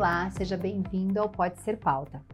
Olá, 0.00 0.30
seja 0.30 0.56
bem-vindo 0.56 1.20
ao 1.20 1.28
Pode 1.28 1.60
Ser 1.60 1.76
Pauta. 1.76 2.24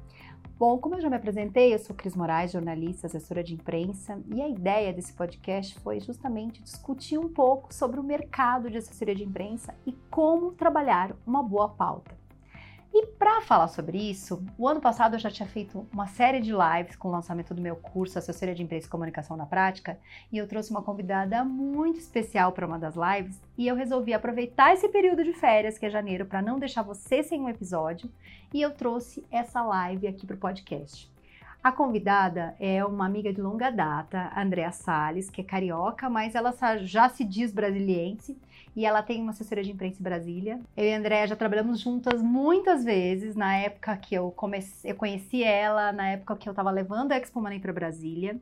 Bom, 0.56 0.78
como 0.78 0.94
eu 0.94 1.00
já 1.00 1.10
me 1.10 1.16
apresentei, 1.16 1.74
eu 1.74 1.80
sou 1.80 1.96
Cris 1.96 2.14
Moraes, 2.14 2.52
jornalista, 2.52 3.08
assessora 3.08 3.42
de 3.42 3.54
imprensa, 3.54 4.22
e 4.32 4.40
a 4.40 4.48
ideia 4.48 4.92
desse 4.92 5.12
podcast 5.12 5.76
foi 5.80 5.98
justamente 5.98 6.62
discutir 6.62 7.18
um 7.18 7.28
pouco 7.28 7.74
sobre 7.74 7.98
o 7.98 8.04
mercado 8.04 8.70
de 8.70 8.78
assessoria 8.78 9.16
de 9.16 9.24
imprensa 9.24 9.74
e 9.84 9.90
como 10.08 10.52
trabalhar 10.52 11.16
uma 11.26 11.42
boa 11.42 11.68
pauta. 11.68 12.16
E 12.98 13.08
para 13.18 13.42
falar 13.42 13.68
sobre 13.68 13.98
isso, 13.98 14.42
o 14.56 14.66
ano 14.66 14.80
passado 14.80 15.16
eu 15.16 15.18
já 15.18 15.30
tinha 15.30 15.46
feito 15.46 15.86
uma 15.92 16.06
série 16.06 16.40
de 16.40 16.50
lives 16.50 16.96
com 16.96 17.08
o 17.08 17.10
lançamento 17.10 17.52
do 17.52 17.60
meu 17.60 17.76
curso 17.76 18.18
Assessoria 18.18 18.54
de 18.54 18.62
Imprensa 18.62 18.86
e 18.86 18.90
Comunicação 18.90 19.36
na 19.36 19.44
Prática, 19.44 19.98
e 20.32 20.38
eu 20.38 20.48
trouxe 20.48 20.70
uma 20.70 20.80
convidada 20.80 21.44
muito 21.44 21.98
especial 21.98 22.52
para 22.52 22.66
uma 22.66 22.78
das 22.78 22.94
lives, 22.96 23.38
e 23.58 23.66
eu 23.68 23.76
resolvi 23.76 24.14
aproveitar 24.14 24.72
esse 24.72 24.88
período 24.88 25.22
de 25.22 25.34
férias, 25.34 25.76
que 25.76 25.84
é 25.84 25.90
janeiro, 25.90 26.24
para 26.24 26.40
não 26.40 26.58
deixar 26.58 26.80
você 26.80 27.22
sem 27.22 27.38
um 27.38 27.50
episódio, 27.50 28.10
e 28.50 28.62
eu 28.62 28.70
trouxe 28.70 29.22
essa 29.30 29.62
live 29.62 30.08
aqui 30.08 30.26
para 30.26 30.36
o 30.36 30.38
podcast. 30.38 31.14
A 31.62 31.70
convidada 31.70 32.56
é 32.58 32.82
uma 32.82 33.04
amiga 33.04 33.30
de 33.30 33.42
longa 33.42 33.68
data, 33.68 34.32
Andréa 34.34 34.72
Sales, 34.72 35.28
que 35.28 35.42
é 35.42 35.44
carioca, 35.44 36.08
mas 36.08 36.34
ela 36.34 36.54
já 36.78 37.10
se 37.10 37.24
diz 37.24 37.52
brasiliense 37.52 38.38
e 38.76 38.84
ela 38.84 39.02
tem 39.02 39.22
uma 39.22 39.30
assessoria 39.30 39.64
de 39.64 39.72
imprensa 39.72 39.98
em 39.98 40.02
Brasília. 40.02 40.60
Eu 40.76 40.84
e 40.84 40.92
a 40.92 40.98
Andréa 40.98 41.26
já 41.26 41.34
trabalhamos 41.34 41.80
juntas 41.80 42.22
muitas 42.22 42.84
vezes, 42.84 43.34
na 43.34 43.56
época 43.56 43.96
que 43.96 44.14
eu 44.14 44.30
comecei, 44.30 44.90
eu 44.92 44.94
conheci 44.94 45.42
ela, 45.42 45.90
na 45.92 46.10
época 46.10 46.36
que 46.36 46.46
eu 46.46 46.52
estava 46.52 46.70
levando 46.70 47.12
a 47.12 47.16
Expo 47.16 47.40
Money 47.40 47.58
para 47.58 47.72
Brasília, 47.72 48.38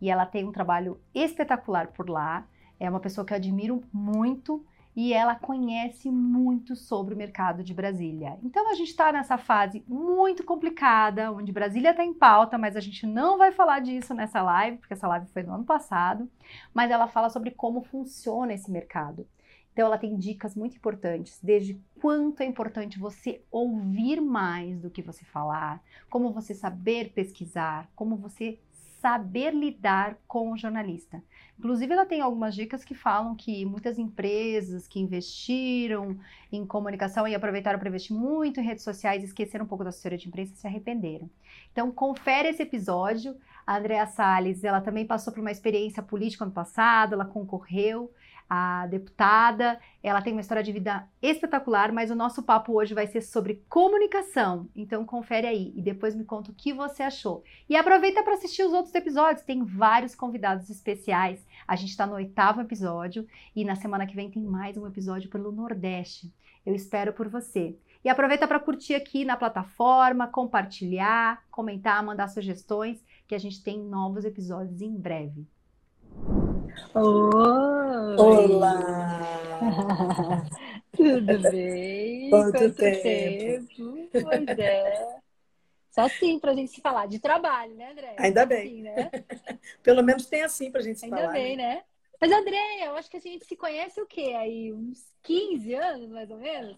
e 0.00 0.10
ela 0.10 0.26
tem 0.26 0.44
um 0.44 0.52
trabalho 0.52 1.00
espetacular 1.14 1.88
por 1.88 2.08
lá. 2.08 2.46
É 2.78 2.88
uma 2.88 3.00
pessoa 3.00 3.24
que 3.24 3.32
eu 3.32 3.36
admiro 3.36 3.82
muito 3.92 4.64
e 4.94 5.12
ela 5.12 5.34
conhece 5.34 6.10
muito 6.10 6.76
sobre 6.76 7.14
o 7.14 7.16
mercado 7.16 7.62
de 7.62 7.72
Brasília. 7.72 8.36
Então 8.42 8.70
a 8.70 8.74
gente 8.74 8.88
está 8.88 9.10
nessa 9.10 9.38
fase 9.38 9.82
muito 9.88 10.44
complicada, 10.44 11.32
onde 11.32 11.52
Brasília 11.52 11.92
está 11.92 12.04
em 12.04 12.12
pauta, 12.12 12.58
mas 12.58 12.76
a 12.76 12.80
gente 12.80 13.06
não 13.06 13.38
vai 13.38 13.52
falar 13.52 13.80
disso 13.80 14.12
nessa 14.12 14.42
live, 14.42 14.78
porque 14.78 14.94
essa 14.94 15.08
live 15.08 15.26
foi 15.28 15.42
no 15.42 15.54
ano 15.54 15.64
passado, 15.64 16.28
mas 16.74 16.90
ela 16.90 17.06
fala 17.06 17.30
sobre 17.30 17.52
como 17.52 17.82
funciona 17.82 18.52
esse 18.52 18.70
mercado. 18.70 19.26
Então 19.78 19.86
ela 19.86 19.96
tem 19.96 20.16
dicas 20.16 20.56
muito 20.56 20.76
importantes, 20.76 21.38
desde 21.40 21.80
quanto 22.00 22.42
é 22.42 22.44
importante 22.44 22.98
você 22.98 23.42
ouvir 23.48 24.20
mais 24.20 24.80
do 24.80 24.90
que 24.90 25.00
você 25.00 25.24
falar, 25.24 25.80
como 26.10 26.32
você 26.32 26.52
saber 26.52 27.12
pesquisar, 27.12 27.88
como 27.94 28.16
você 28.16 28.58
saber 29.00 29.54
lidar 29.54 30.18
com 30.26 30.50
o 30.50 30.58
jornalista. 30.58 31.22
Inclusive, 31.56 31.92
ela 31.92 32.04
tem 32.04 32.20
algumas 32.20 32.56
dicas 32.56 32.84
que 32.84 32.92
falam 32.92 33.36
que 33.36 33.64
muitas 33.64 34.00
empresas 34.00 34.88
que 34.88 34.98
investiram 34.98 36.18
em 36.50 36.66
comunicação 36.66 37.28
e 37.28 37.36
aproveitaram 37.36 37.78
para 37.78 37.88
investir 37.88 38.16
muito 38.16 38.58
em 38.58 38.64
redes 38.64 38.82
sociais, 38.82 39.22
esqueceram 39.22 39.64
um 39.64 39.68
pouco 39.68 39.84
da 39.84 39.90
assessoria 39.90 40.18
de 40.18 40.26
imprensa 40.26 40.54
e 40.54 40.56
se 40.56 40.66
arrependeram. 40.66 41.30
Então, 41.70 41.92
confere 41.92 42.48
esse 42.48 42.64
episódio. 42.64 43.36
A 43.64 43.78
Andrea 43.78 44.06
Salles, 44.06 44.64
ela 44.64 44.80
também 44.80 45.06
passou 45.06 45.32
por 45.32 45.40
uma 45.40 45.52
experiência 45.52 46.02
política 46.02 46.42
ano 46.42 46.52
passado, 46.52 47.12
ela 47.12 47.26
concorreu 47.26 48.10
a 48.48 48.86
deputada. 48.86 49.78
Ela 50.02 50.22
tem 50.22 50.32
uma 50.32 50.40
história 50.40 50.62
de 50.62 50.72
vida 50.72 51.06
espetacular, 51.20 51.92
mas 51.92 52.10
o 52.10 52.14
nosso 52.14 52.42
papo 52.42 52.72
hoje 52.72 52.94
vai 52.94 53.06
ser 53.06 53.20
sobre 53.20 53.62
comunicação. 53.68 54.68
Então 54.74 55.04
confere 55.04 55.46
aí 55.46 55.72
e 55.76 55.82
depois 55.82 56.14
me 56.14 56.24
conta 56.24 56.50
o 56.50 56.54
que 56.54 56.72
você 56.72 57.02
achou. 57.02 57.44
E 57.68 57.76
aproveita 57.76 58.22
para 58.22 58.34
assistir 58.34 58.62
os 58.62 58.72
outros 58.72 58.94
episódios, 58.94 59.44
tem 59.44 59.64
vários 59.64 60.14
convidados 60.14 60.70
especiais. 60.70 61.46
A 61.66 61.76
gente 61.76 61.90
está 61.90 62.06
no 62.06 62.14
oitavo 62.14 62.60
episódio 62.60 63.26
e 63.54 63.64
na 63.64 63.76
semana 63.76 64.06
que 64.06 64.16
vem 64.16 64.30
tem 64.30 64.42
mais 64.42 64.76
um 64.76 64.86
episódio 64.86 65.28
pelo 65.28 65.52
Nordeste. 65.52 66.32
Eu 66.64 66.74
espero 66.74 67.12
por 67.12 67.28
você. 67.28 67.76
E 68.04 68.08
aproveita 68.08 68.46
para 68.46 68.60
curtir 68.60 68.94
aqui 68.94 69.24
na 69.24 69.36
plataforma, 69.36 70.28
compartilhar, 70.28 71.42
comentar, 71.50 72.02
mandar 72.02 72.28
sugestões, 72.28 73.04
que 73.26 73.34
a 73.34 73.38
gente 73.38 73.62
tem 73.62 73.78
novos 73.78 74.24
episódios 74.24 74.80
em 74.80 74.96
breve. 74.96 75.46
Oi! 76.94 78.16
Olá! 78.16 79.58
Tudo 80.92 81.50
bem? 81.50 82.30
Quanto, 82.30 82.52
Quanto 82.52 82.74
tempo? 82.74 83.02
tempo? 83.02 84.10
Pois 84.22 84.58
é. 84.58 85.20
Só 85.90 86.02
assim 86.02 86.38
pra 86.38 86.54
gente 86.54 86.72
se 86.72 86.80
falar 86.80 87.06
de 87.06 87.18
trabalho, 87.18 87.74
né, 87.74 87.92
André? 87.92 88.14
Ainda 88.18 88.46
bem. 88.46 88.66
Assim, 88.66 88.82
né? 88.82 89.10
Pelo 89.82 90.02
menos 90.02 90.26
tem 90.26 90.42
assim 90.42 90.70
pra 90.70 90.82
gente 90.82 90.98
se 90.98 91.04
Ainda 91.06 91.16
falar. 91.16 91.32
Ainda 91.32 91.42
bem, 91.42 91.56
né? 91.56 91.74
né? 91.76 91.84
Mas, 92.20 92.32
André, 92.32 92.86
eu 92.86 92.96
acho 92.96 93.10
que 93.10 93.16
a 93.16 93.20
gente 93.20 93.44
se 93.44 93.56
conhece 93.56 94.00
o 94.00 94.06
quê? 94.06 94.34
Aí, 94.36 94.72
uns 94.72 95.12
15 95.22 95.74
anos, 95.74 96.10
mais 96.10 96.30
ou 96.30 96.38
menos? 96.38 96.76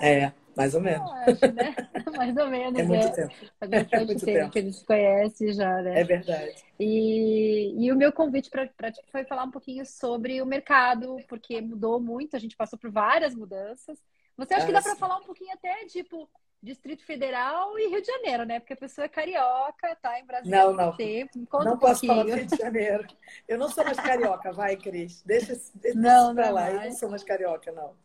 É, 0.00 0.32
mais 0.56 0.74
ou 0.74 0.80
menos. 0.80 1.06
Eu 1.06 1.12
acho, 1.12 1.52
né? 1.52 1.76
mais 2.16 2.36
ou 2.36 2.48
menos. 2.48 2.80
É 2.80 2.84
muito 2.84 3.08
né? 3.08 3.10
tempo. 3.10 3.34
Faz 3.58 3.70
bastante 3.72 3.94
É 3.94 4.00
muito 4.04 4.26
tempo, 4.26 4.28
tempo. 4.28 4.50
que 4.50 4.58
a 4.58 4.62
gente 4.62 4.76
se 4.76 4.84
conhece 4.84 5.52
já, 5.52 5.82
né? 5.82 6.00
É 6.00 6.04
verdade. 6.04 6.64
E, 6.78 7.74
e 7.86 7.92
o 7.92 7.96
meu 7.96 8.12
convite 8.12 8.50
para 8.50 8.92
ti 8.92 9.00
foi 9.12 9.24
falar 9.24 9.44
um 9.44 9.50
pouquinho 9.50 9.84
sobre 9.84 10.40
o 10.40 10.46
mercado, 10.46 11.22
porque 11.28 11.60
mudou 11.60 12.00
muito, 12.00 12.36
a 12.36 12.38
gente 12.38 12.56
passou 12.56 12.78
por 12.78 12.90
várias 12.90 13.34
mudanças. 13.34 13.98
Você 14.36 14.54
acha 14.54 14.64
Ah, 14.64 14.66
que 14.66 14.72
dá 14.72 14.80
para 14.82 14.96
falar 14.96 15.18
um 15.18 15.24
pouquinho 15.24 15.52
até, 15.52 15.84
tipo, 15.86 16.30
Distrito 16.62 17.04
Federal 17.04 17.78
e 17.78 17.88
Rio 17.88 18.00
de 18.00 18.06
Janeiro, 18.08 18.44
né? 18.46 18.60
Porque 18.60 18.72
a 18.72 18.76
pessoa 18.76 19.04
é 19.04 19.08
carioca, 19.08 19.94
tá 19.96 20.18
em 20.18 20.24
Brasília 20.26 20.64
Não, 20.64 20.68
há 20.70 20.74
muito 20.74 20.92
não. 20.92 20.96
tempo. 20.96 21.46
Conta 21.46 21.64
não 21.70 21.74
um 21.74 21.78
posso 21.78 22.04
falar 22.04 22.24
do. 22.24 22.32
Rio 22.32 22.46
de 22.46 22.56
Janeiro. 22.56 23.06
Eu 23.48 23.58
não 23.58 23.68
sou 23.68 23.84
mais 23.84 24.00
carioca, 24.00 24.52
vai, 24.52 24.76
Cris. 24.76 25.22
Deixa, 25.24 25.54
deixa 25.74 25.98
Não, 25.98 26.08
isso 26.10 26.34
pra 26.34 26.46
não 26.46 26.52
lá. 26.52 26.72
Eu 26.72 26.80
não 26.82 26.92
mais. 26.92 26.94
sou 26.94 27.08
mais 27.10 27.22
carioca, 27.24 27.72
não. 27.72 27.96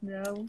Não. 0.00 0.48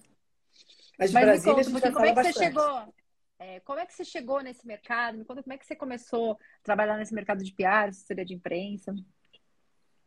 Mas 0.97 1.13
Mas 1.13 1.29
me 1.29 1.39
Brasília 1.39 1.41
conta, 1.41 1.61
a 1.61 1.63
gente 1.65 1.81
porque 1.81 1.91
como 1.91 2.05
é 2.05 2.13
que 2.13 2.19
você 2.21 2.33
bastante. 2.33 2.33
chegou? 2.33 2.93
é, 3.39 3.59
como 3.61 3.79
é 3.79 3.85
que 3.85 3.93
você 3.93 4.05
chegou 4.05 4.41
nesse 4.41 4.65
mercado? 4.65 5.17
Me 5.17 5.25
conta 5.25 5.43
como 5.43 5.53
é 5.53 5.57
que 5.57 5.65
você 5.65 5.75
começou 5.75 6.33
a 6.33 6.37
trabalhar 6.63 6.97
nesse 6.97 7.13
mercado 7.13 7.43
de 7.43 7.53
PR, 7.53 7.89
assessoria 7.89 8.25
de 8.25 8.33
imprensa. 8.33 8.93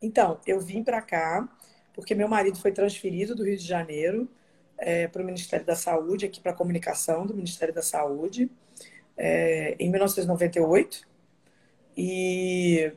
Então, 0.00 0.40
eu 0.46 0.60
vim 0.60 0.82
para 0.82 1.02
cá 1.02 1.48
porque 1.94 2.14
meu 2.14 2.28
marido 2.28 2.58
foi 2.58 2.70
transferido 2.72 3.34
do 3.34 3.44
Rio 3.44 3.56
de 3.56 3.66
Janeiro 3.66 4.28
para 5.12 5.22
o 5.22 5.24
Ministério 5.24 5.66
da 5.66 5.74
Saúde, 5.74 6.26
aqui 6.26 6.40
para 6.40 6.52
a 6.52 6.54
comunicação 6.54 7.26
do 7.26 7.34
Ministério 7.34 7.74
da 7.74 7.82
Saúde, 7.82 8.50
é, 9.16 9.76
em 9.80 9.90
1998. 9.90 11.06
E 11.96 12.92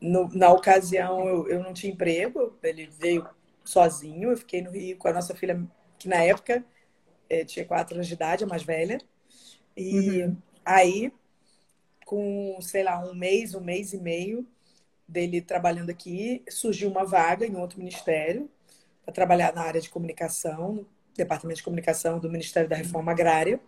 no- 0.00 0.28
na 0.34 0.52
ocasião 0.52 1.28
eu, 1.28 1.48
eu 1.48 1.62
não 1.62 1.72
tinha 1.74 1.92
emprego, 1.92 2.56
ele 2.62 2.86
veio 2.88 3.28
sozinho, 3.64 4.30
eu 4.32 4.36
fiquei 4.38 4.62
no 4.62 4.70
Rio 4.72 4.96
com 4.98 5.08
a 5.08 5.12
nossa 5.14 5.34
filha, 5.36 5.60
que 5.98 6.08
na 6.08 6.22
época 6.24 6.64
é, 7.32 7.44
tinha 7.46 7.64
quatro 7.64 7.94
anos 7.94 8.06
de 8.06 8.12
idade, 8.12 8.44
a 8.44 8.46
mais 8.46 8.62
velha. 8.62 8.98
E 9.74 10.30
aí, 10.62 11.10
com, 12.04 12.58
sei 12.60 12.82
lá, 12.82 13.02
um 13.02 13.14
mês, 13.14 13.54
um 13.54 13.60
mês 13.60 13.94
e 13.94 13.98
meio 13.98 14.46
dele 15.08 15.40
trabalhando 15.40 15.88
aqui, 15.88 16.42
surgiu 16.48 16.90
uma 16.90 17.04
vaga 17.04 17.46
em 17.46 17.56
outro 17.56 17.78
ministério 17.78 18.50
para 19.02 19.14
trabalhar 19.14 19.54
na 19.54 19.62
área 19.62 19.80
de 19.80 19.88
comunicação, 19.88 20.74
no 20.74 20.86
Departamento 21.16 21.56
de 21.56 21.62
Comunicação 21.64 22.18
do 22.18 22.30
Ministério 22.30 22.68
da 22.68 22.76
Reforma 22.76 23.12
Agrária. 23.12 23.58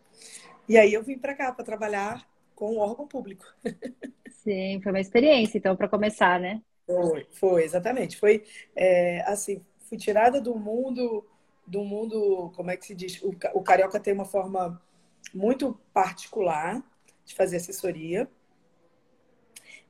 E 0.68 0.76
aí 0.76 0.92
eu 0.92 1.02
vim 1.02 1.18
para 1.18 1.34
cá 1.34 1.50
para 1.50 1.64
trabalhar 1.64 2.28
com 2.54 2.76
o 2.76 2.78
órgão 2.78 3.06
público. 3.08 3.46
Sim, 4.44 4.78
foi 4.82 4.92
uma 4.92 5.00
experiência, 5.00 5.56
então, 5.56 5.74
para 5.74 5.88
começar, 5.88 6.38
né? 6.38 6.60
Foi, 6.86 7.26
foi, 7.32 7.64
exatamente. 7.64 8.18
Foi 8.18 8.44
é, 8.76 9.22
assim, 9.22 9.64
fui 9.88 9.96
tirada 9.96 10.38
do 10.38 10.54
mundo, 10.54 11.24
do 11.66 11.84
mundo, 11.84 12.52
como 12.54 12.70
é 12.70 12.76
que 12.76 12.86
se 12.86 12.94
diz? 12.94 13.22
O, 13.22 13.34
o 13.54 13.62
carioca 13.62 13.98
tem 14.00 14.12
uma 14.12 14.24
forma 14.24 14.80
muito 15.32 15.78
particular 15.92 16.82
de 17.24 17.34
fazer 17.34 17.56
assessoria. 17.56 18.28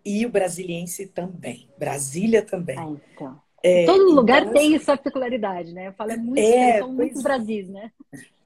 E 0.04 0.24
o 0.26 0.28
brasiliense 0.28 1.06
também. 1.06 1.68
Brasília 1.78 2.42
também. 2.42 2.78
Ah, 2.78 2.88
então. 2.88 3.40
É, 3.62 3.86
Todo 3.86 4.14
lugar 4.14 4.42
então, 4.42 4.52
tem 4.52 4.78
sua 4.78 4.96
peculiaridade, 4.96 5.72
né? 5.72 5.88
Eu 5.88 5.92
falo, 5.94 6.12
é 6.12 6.16
muito, 6.16 6.38
É, 6.40 6.78
são 6.78 6.92
muitos 6.92 7.22
pois- 7.22 7.24
Brasis, 7.24 7.68
né? 7.68 7.90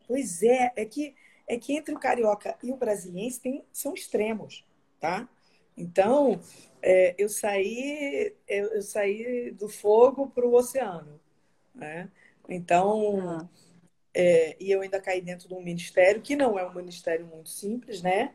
Pois 0.07 0.43
é, 0.43 0.73
é 0.77 0.85
que, 0.85 1.15
é 1.47 1.59
que 1.59 1.75
entre 1.77 1.95
o 1.95 1.99
carioca 1.99 2.57
e 2.63 2.73
o 2.73 2.77
brasiliense 2.77 3.41
tem, 3.41 3.65
são 3.73 3.93
extremos, 3.95 4.65
tá? 5.01 5.29
Então, 5.77 6.41
é, 6.81 7.15
eu 7.19 7.29
saí 7.29 8.33
eu, 8.47 8.67
eu 8.75 8.83
saí 8.83 9.51
do 9.53 9.69
fogo 9.69 10.29
para 10.29 10.47
o 10.47 10.55
oceano, 10.55 11.21
né? 11.75 12.09
Então, 12.49 13.21
Ah, 13.21 13.49
é, 14.15 14.57
e 14.61 14.71
eu 14.71 14.81
ainda 14.83 15.01
caí 15.01 15.21
dentro 15.21 15.49
de 15.49 15.55
um 15.55 15.63
ministério 15.63 16.23
que 16.23 16.37
não 16.37 16.59
é 16.59 16.67
um 16.67 16.75
ministério 16.75 17.27
muito 17.27 17.49
simples, 17.51 18.03
né? 18.03 18.35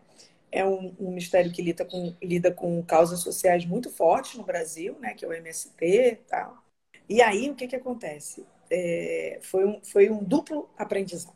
É 0.52 0.66
um, 0.66 0.96
um 1.00 1.10
ministério 1.10 1.52
que 1.52 1.62
lida 1.62 1.86
com, 1.86 2.16
lida 2.22 2.52
com 2.54 2.82
causas 2.84 3.20
sociais 3.22 3.66
muito 3.66 3.90
fortes 3.92 4.36
no 4.36 4.44
Brasil, 4.44 4.98
né? 5.00 5.14
Que 5.14 5.26
é 5.26 5.28
o 5.28 5.34
MST 5.34 5.86
e 5.86 6.16
tal. 6.18 6.64
E 7.10 7.22
aí, 7.22 7.50
o 7.50 7.56
que 7.56 7.68
que 7.68 7.76
acontece? 7.76 8.46
É, 8.72 9.40
foi, 9.44 9.66
um, 9.66 9.82
foi 9.84 10.10
um 10.10 10.24
duplo 10.24 10.70
aprendizado. 10.78 11.36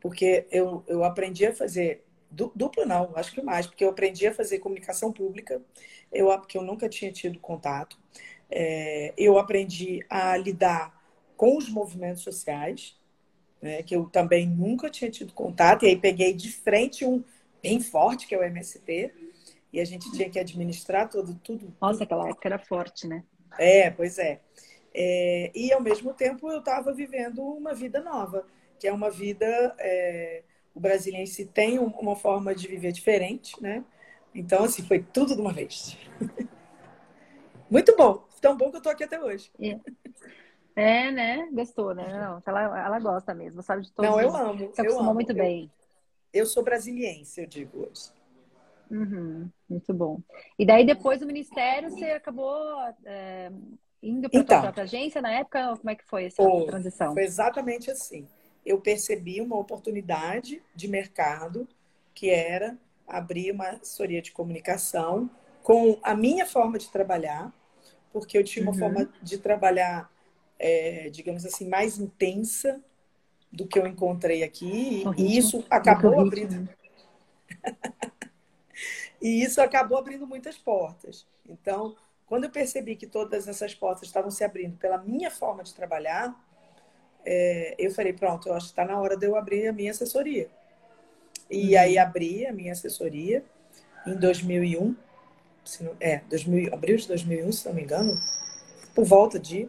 Porque 0.00 0.46
eu, 0.50 0.84
eu 0.86 1.04
aprendi 1.04 1.46
a 1.46 1.54
fazer... 1.54 2.04
du- 2.30 2.52
Duplo 2.54 2.84
não, 2.86 3.12
acho 3.16 3.32
que 3.32 3.42
mais. 3.42 3.66
Porque 3.66 3.84
eu 3.84 3.90
aprendi 3.90 4.26
a 4.26 4.34
fazer 4.34 4.58
comunicação 4.58 5.12
pública, 5.12 5.60
eu, 6.12 6.38
que 6.42 6.56
eu 6.58 6.62
nunca 6.62 6.88
tinha 6.88 7.12
tido 7.12 7.38
contato. 7.40 7.98
É, 8.50 9.12
eu 9.16 9.38
aprendi 9.38 10.04
a 10.08 10.36
lidar 10.36 10.97
com 11.38 11.56
os 11.56 11.68
movimentos 11.70 12.22
sociais, 12.22 12.98
né, 13.62 13.82
que 13.82 13.94
eu 13.94 14.06
também 14.06 14.46
nunca 14.46 14.90
tinha 14.90 15.08
tido 15.10 15.32
contato, 15.32 15.84
e 15.84 15.88
aí 15.88 15.96
peguei 15.96 16.34
de 16.34 16.50
frente 16.50 17.04
um 17.04 17.22
bem 17.62 17.80
forte, 17.80 18.26
que 18.26 18.34
é 18.34 18.38
o 18.38 18.42
MST, 18.42 19.12
e 19.72 19.80
a 19.80 19.84
gente 19.84 20.10
tinha 20.12 20.28
que 20.28 20.38
administrar 20.38 21.08
tudo, 21.08 21.34
tudo. 21.42 21.72
Nossa, 21.80 22.02
aquela 22.02 22.28
época 22.28 22.48
era 22.48 22.58
forte, 22.58 23.06
né? 23.06 23.22
É, 23.56 23.88
pois 23.90 24.18
é. 24.18 24.40
é 24.92 25.52
e 25.54 25.72
ao 25.72 25.80
mesmo 25.80 26.12
tempo 26.12 26.50
eu 26.50 26.58
estava 26.58 26.92
vivendo 26.92 27.42
uma 27.42 27.72
vida 27.72 28.02
nova, 28.02 28.44
que 28.78 28.88
é 28.88 28.92
uma 28.92 29.10
vida. 29.10 29.46
É, 29.78 30.42
o 30.74 30.80
brasiliense 30.80 31.44
tem 31.46 31.78
uma 31.78 32.16
forma 32.16 32.54
de 32.54 32.66
viver 32.68 32.92
diferente, 32.92 33.60
né? 33.60 33.84
Então, 34.34 34.64
assim, 34.64 34.82
foi 34.82 35.00
tudo 35.00 35.34
de 35.34 35.40
uma 35.40 35.52
vez. 35.52 35.96
Muito 37.70 37.96
bom. 37.96 38.26
Tão 38.40 38.56
bom 38.56 38.70
que 38.70 38.76
eu 38.76 38.82
tô 38.82 38.88
aqui 38.88 39.04
até 39.04 39.20
hoje. 39.20 39.50
É. 39.60 39.78
É, 40.78 41.10
né? 41.10 41.48
Gostou, 41.52 41.92
né? 41.92 42.08
Não, 42.16 42.42
ela, 42.46 42.86
ela 42.86 43.00
gosta 43.00 43.34
mesmo, 43.34 43.62
sabe 43.62 43.82
de 43.82 43.92
todos. 43.92 44.08
Não, 44.10 44.20
eu 44.20 44.36
amo. 44.36 44.72
Se 44.72 44.80
acostumou 44.80 45.06
amo. 45.06 45.14
muito 45.14 45.32
eu, 45.32 45.36
bem. 45.36 45.70
Eu 46.32 46.46
sou 46.46 46.62
brasiliense, 46.62 47.40
eu 47.40 47.46
digo 47.48 47.80
hoje. 47.80 48.12
Uhum, 48.90 49.50
muito 49.68 49.92
bom. 49.92 50.20
E 50.58 50.64
daí, 50.64 50.86
depois 50.86 51.20
do 51.20 51.26
Ministério, 51.26 51.90
você 51.90 52.06
acabou 52.12 52.80
é, 53.04 53.50
indo 54.02 54.30
para 54.30 54.38
a 54.38 54.42
Então. 54.42 54.60
própria 54.62 54.84
agência 54.84 55.20
na 55.20 55.32
época? 55.32 55.76
Como 55.76 55.90
é 55.90 55.94
que 55.96 56.04
foi 56.04 56.26
essa 56.26 56.36
Foi, 56.42 56.64
transição? 56.66 57.12
Foi 57.12 57.24
exatamente 57.24 57.90
assim. 57.90 58.26
Eu 58.64 58.80
percebi 58.80 59.40
uma 59.40 59.56
oportunidade 59.56 60.62
de 60.74 60.86
mercado 60.88 61.66
que 62.14 62.30
era 62.30 62.78
abrir 63.06 63.50
uma 63.50 63.70
assessoria 63.70 64.22
de 64.22 64.30
comunicação 64.32 65.28
com 65.62 65.98
a 66.02 66.14
minha 66.14 66.46
forma 66.46 66.78
de 66.78 66.88
trabalhar, 66.90 67.52
porque 68.12 68.38
eu 68.38 68.44
tinha 68.44 68.62
uma 68.62 68.72
Uhum. 68.72 68.78
forma 68.78 69.08
de 69.22 69.38
trabalhar, 69.38 70.10
é, 70.58 71.08
digamos 71.10 71.44
assim, 71.46 71.68
mais 71.68 71.98
intensa 71.98 72.82
do 73.52 73.66
que 73.66 73.78
eu 73.78 73.86
encontrei 73.86 74.42
aqui, 74.42 75.04
e 75.16 75.36
isso 75.38 75.64
acabou 75.70 76.20
abrindo 76.20 76.50
ritmo. 76.52 76.68
E 79.20 79.42
isso 79.42 79.60
acabou 79.60 79.98
abrindo 79.98 80.26
muitas 80.26 80.56
portas. 80.56 81.26
Então, 81.48 81.96
quando 82.26 82.44
eu 82.44 82.50
percebi 82.50 82.94
que 82.94 83.06
todas 83.06 83.48
essas 83.48 83.74
portas 83.74 84.06
estavam 84.06 84.30
se 84.30 84.44
abrindo 84.44 84.76
pela 84.76 84.98
minha 84.98 85.30
forma 85.30 85.64
de 85.64 85.74
trabalhar, 85.74 86.34
é, 87.24 87.74
eu 87.78 87.90
falei, 87.90 88.12
pronto, 88.12 88.48
eu 88.48 88.54
acho 88.54 88.66
que 88.66 88.72
está 88.72 88.84
na 88.84 89.00
hora 89.00 89.16
de 89.16 89.26
eu 89.26 89.36
abrir 89.36 89.66
a 89.68 89.72
minha 89.72 89.90
assessoria. 89.90 90.48
E 91.50 91.74
Uhum. 91.74 91.80
aí 91.80 91.98
abri 91.98 92.46
a 92.46 92.52
minha 92.52 92.72
assessoria 92.72 93.44
em 94.06 94.14
2001, 94.14 94.94
se 95.64 95.82
não- 95.82 95.96
é, 96.00 96.18
2000, 96.28 96.72
abril 96.72 96.96
de 96.96 97.08
2001, 97.08 97.52
se 97.52 97.66
não 97.66 97.74
me 97.74 97.82
engano, 97.82 98.12
por 98.94 99.04
volta 99.04 99.38
de. 99.38 99.68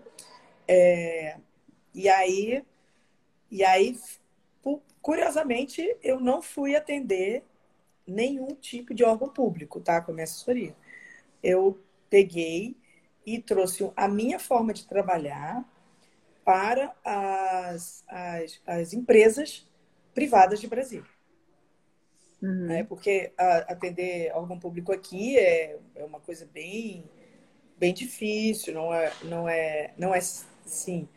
É, 0.71 1.35
e 1.95 2.07
aí, 2.07 2.63
e 3.49 3.63
aí, 3.63 3.97
curiosamente, 5.01 5.97
eu 6.03 6.19
não 6.19 6.43
fui 6.43 6.75
atender 6.75 7.43
nenhum 8.05 8.53
tipo 8.53 8.93
de 8.93 9.03
órgão 9.03 9.29
público, 9.29 9.79
tá? 9.79 9.99
Com 9.99 10.11
a 10.11 10.13
minha 10.13 10.25
assessoria. 10.25 10.75
Eu 11.41 11.79
peguei 12.07 12.77
e 13.25 13.39
trouxe 13.39 13.91
a 13.95 14.07
minha 14.07 14.37
forma 14.37 14.71
de 14.71 14.85
trabalhar 14.85 15.67
para 16.45 16.95
as, 17.03 18.03
as, 18.07 18.61
as 18.65 18.93
empresas 18.93 19.67
privadas 20.13 20.59
de 20.59 20.67
Brasília. 20.67 21.09
Uhum. 22.41 22.67
Né? 22.67 22.83
Porque 22.83 23.33
a- 23.37 23.73
atender 23.73 24.31
órgão 24.35 24.59
público 24.59 24.91
aqui 24.91 25.35
é, 25.37 25.79
é 25.95 26.03
uma 26.03 26.19
coisa 26.19 26.47
bem, 26.53 27.09
bem 27.77 27.91
difícil, 27.91 28.73
não 28.73 28.93
é, 28.93 29.11
não 29.23 29.49
é, 29.49 29.93
não 29.97 30.13
é 30.13 30.19
sim. 30.69 31.07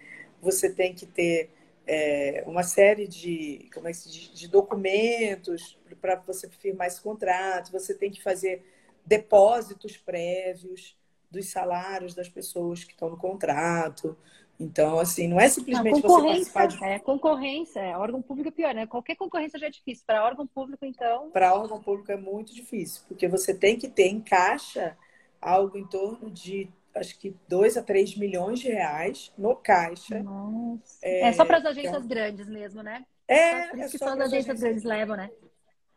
Você 0.40 0.70
tem 0.70 0.94
que 0.94 1.06
ter 1.06 1.50
é, 1.86 2.44
uma 2.46 2.62
série 2.62 3.06
de, 3.06 3.68
como 3.74 3.88
é 3.88 3.92
que 3.92 4.08
diz, 4.08 4.30
de 4.32 4.48
documentos 4.48 5.78
para 6.00 6.16
você 6.16 6.48
firmar 6.48 6.86
esse 6.86 7.00
contrato, 7.00 7.70
você 7.70 7.94
tem 7.94 8.10
que 8.10 8.22
fazer 8.22 8.64
depósitos 9.04 9.96
prévios 9.96 10.96
dos 11.30 11.48
salários 11.48 12.14
das 12.14 12.28
pessoas 12.28 12.84
que 12.84 12.92
estão 12.92 13.10
no 13.10 13.16
contrato. 13.16 14.16
Então, 14.60 14.98
assim, 14.98 15.26
não 15.26 15.40
é 15.40 15.44
Não, 15.44 15.50
simplesmente 15.50 16.00
você 16.00 16.02
concorrência, 16.02 16.52
participar 16.52 16.88
de 16.88 16.94
é 16.94 16.98
concorrência, 16.98 17.80
é, 17.80 17.96
órgão 17.96 18.22
público 18.22 18.48
é 18.48 18.52
pior, 18.52 18.74
né? 18.74 18.86
Qualquer 18.86 19.16
concorrência 19.16 19.58
já 19.58 19.66
é 19.66 19.70
difícil. 19.70 20.04
Para 20.06 20.24
órgão 20.24 20.46
público, 20.46 20.84
então, 20.84 21.30
para 21.30 21.54
órgão 21.54 21.82
público 21.82 22.12
é 22.12 22.16
muito 22.16 22.54
difícil, 22.54 23.02
porque 23.08 23.26
você 23.26 23.54
tem 23.54 23.76
que 23.76 23.88
ter 23.88 24.06
em 24.06 24.20
caixa 24.20 24.96
algo 25.40 25.76
em 25.76 25.86
torno 25.86 26.30
de, 26.30 26.70
acho 26.94 27.18
que 27.18 27.36
2 27.48 27.76
a 27.76 27.82
3 27.82 28.16
milhões 28.16 28.60
de 28.60 28.68
reais 28.68 29.32
no 29.36 29.56
caixa. 29.56 30.22
nossa. 30.22 30.98
É, 31.02 31.32
só 31.32 31.44
para 31.44 31.58
as 31.58 31.64
agências 31.66 32.06
grandes 32.06 32.48
mesmo, 32.48 32.82
né? 32.82 33.06
É, 33.28 33.66
Por 33.66 33.78
é 33.78 33.86
isso 33.86 33.90
que 33.90 33.98
só 33.98 34.06
só 34.06 34.12
as 34.12 34.16
para 34.16 34.24
agências 34.24 34.58
grandes 34.58 34.84
levam, 34.84 35.16
né? 35.16 35.30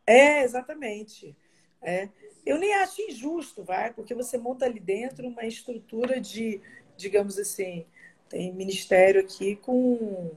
É, 0.06 0.44
exatamente. 0.44 1.36
É. 1.82 2.10
Eu 2.46 2.58
nem 2.60 2.74
acho 2.76 3.02
injusto, 3.02 3.64
vai, 3.64 3.94
porque 3.94 4.14
você 4.14 4.38
monta 4.38 4.66
ali 4.66 4.80
dentro 4.80 5.28
uma 5.28 5.46
estrutura 5.46 6.20
de, 6.22 6.62
digamos 6.96 7.40
assim, 7.40 7.86
tem 8.30 8.54
ministério 8.54 9.22
aqui 9.22 9.56
com, 9.56 10.32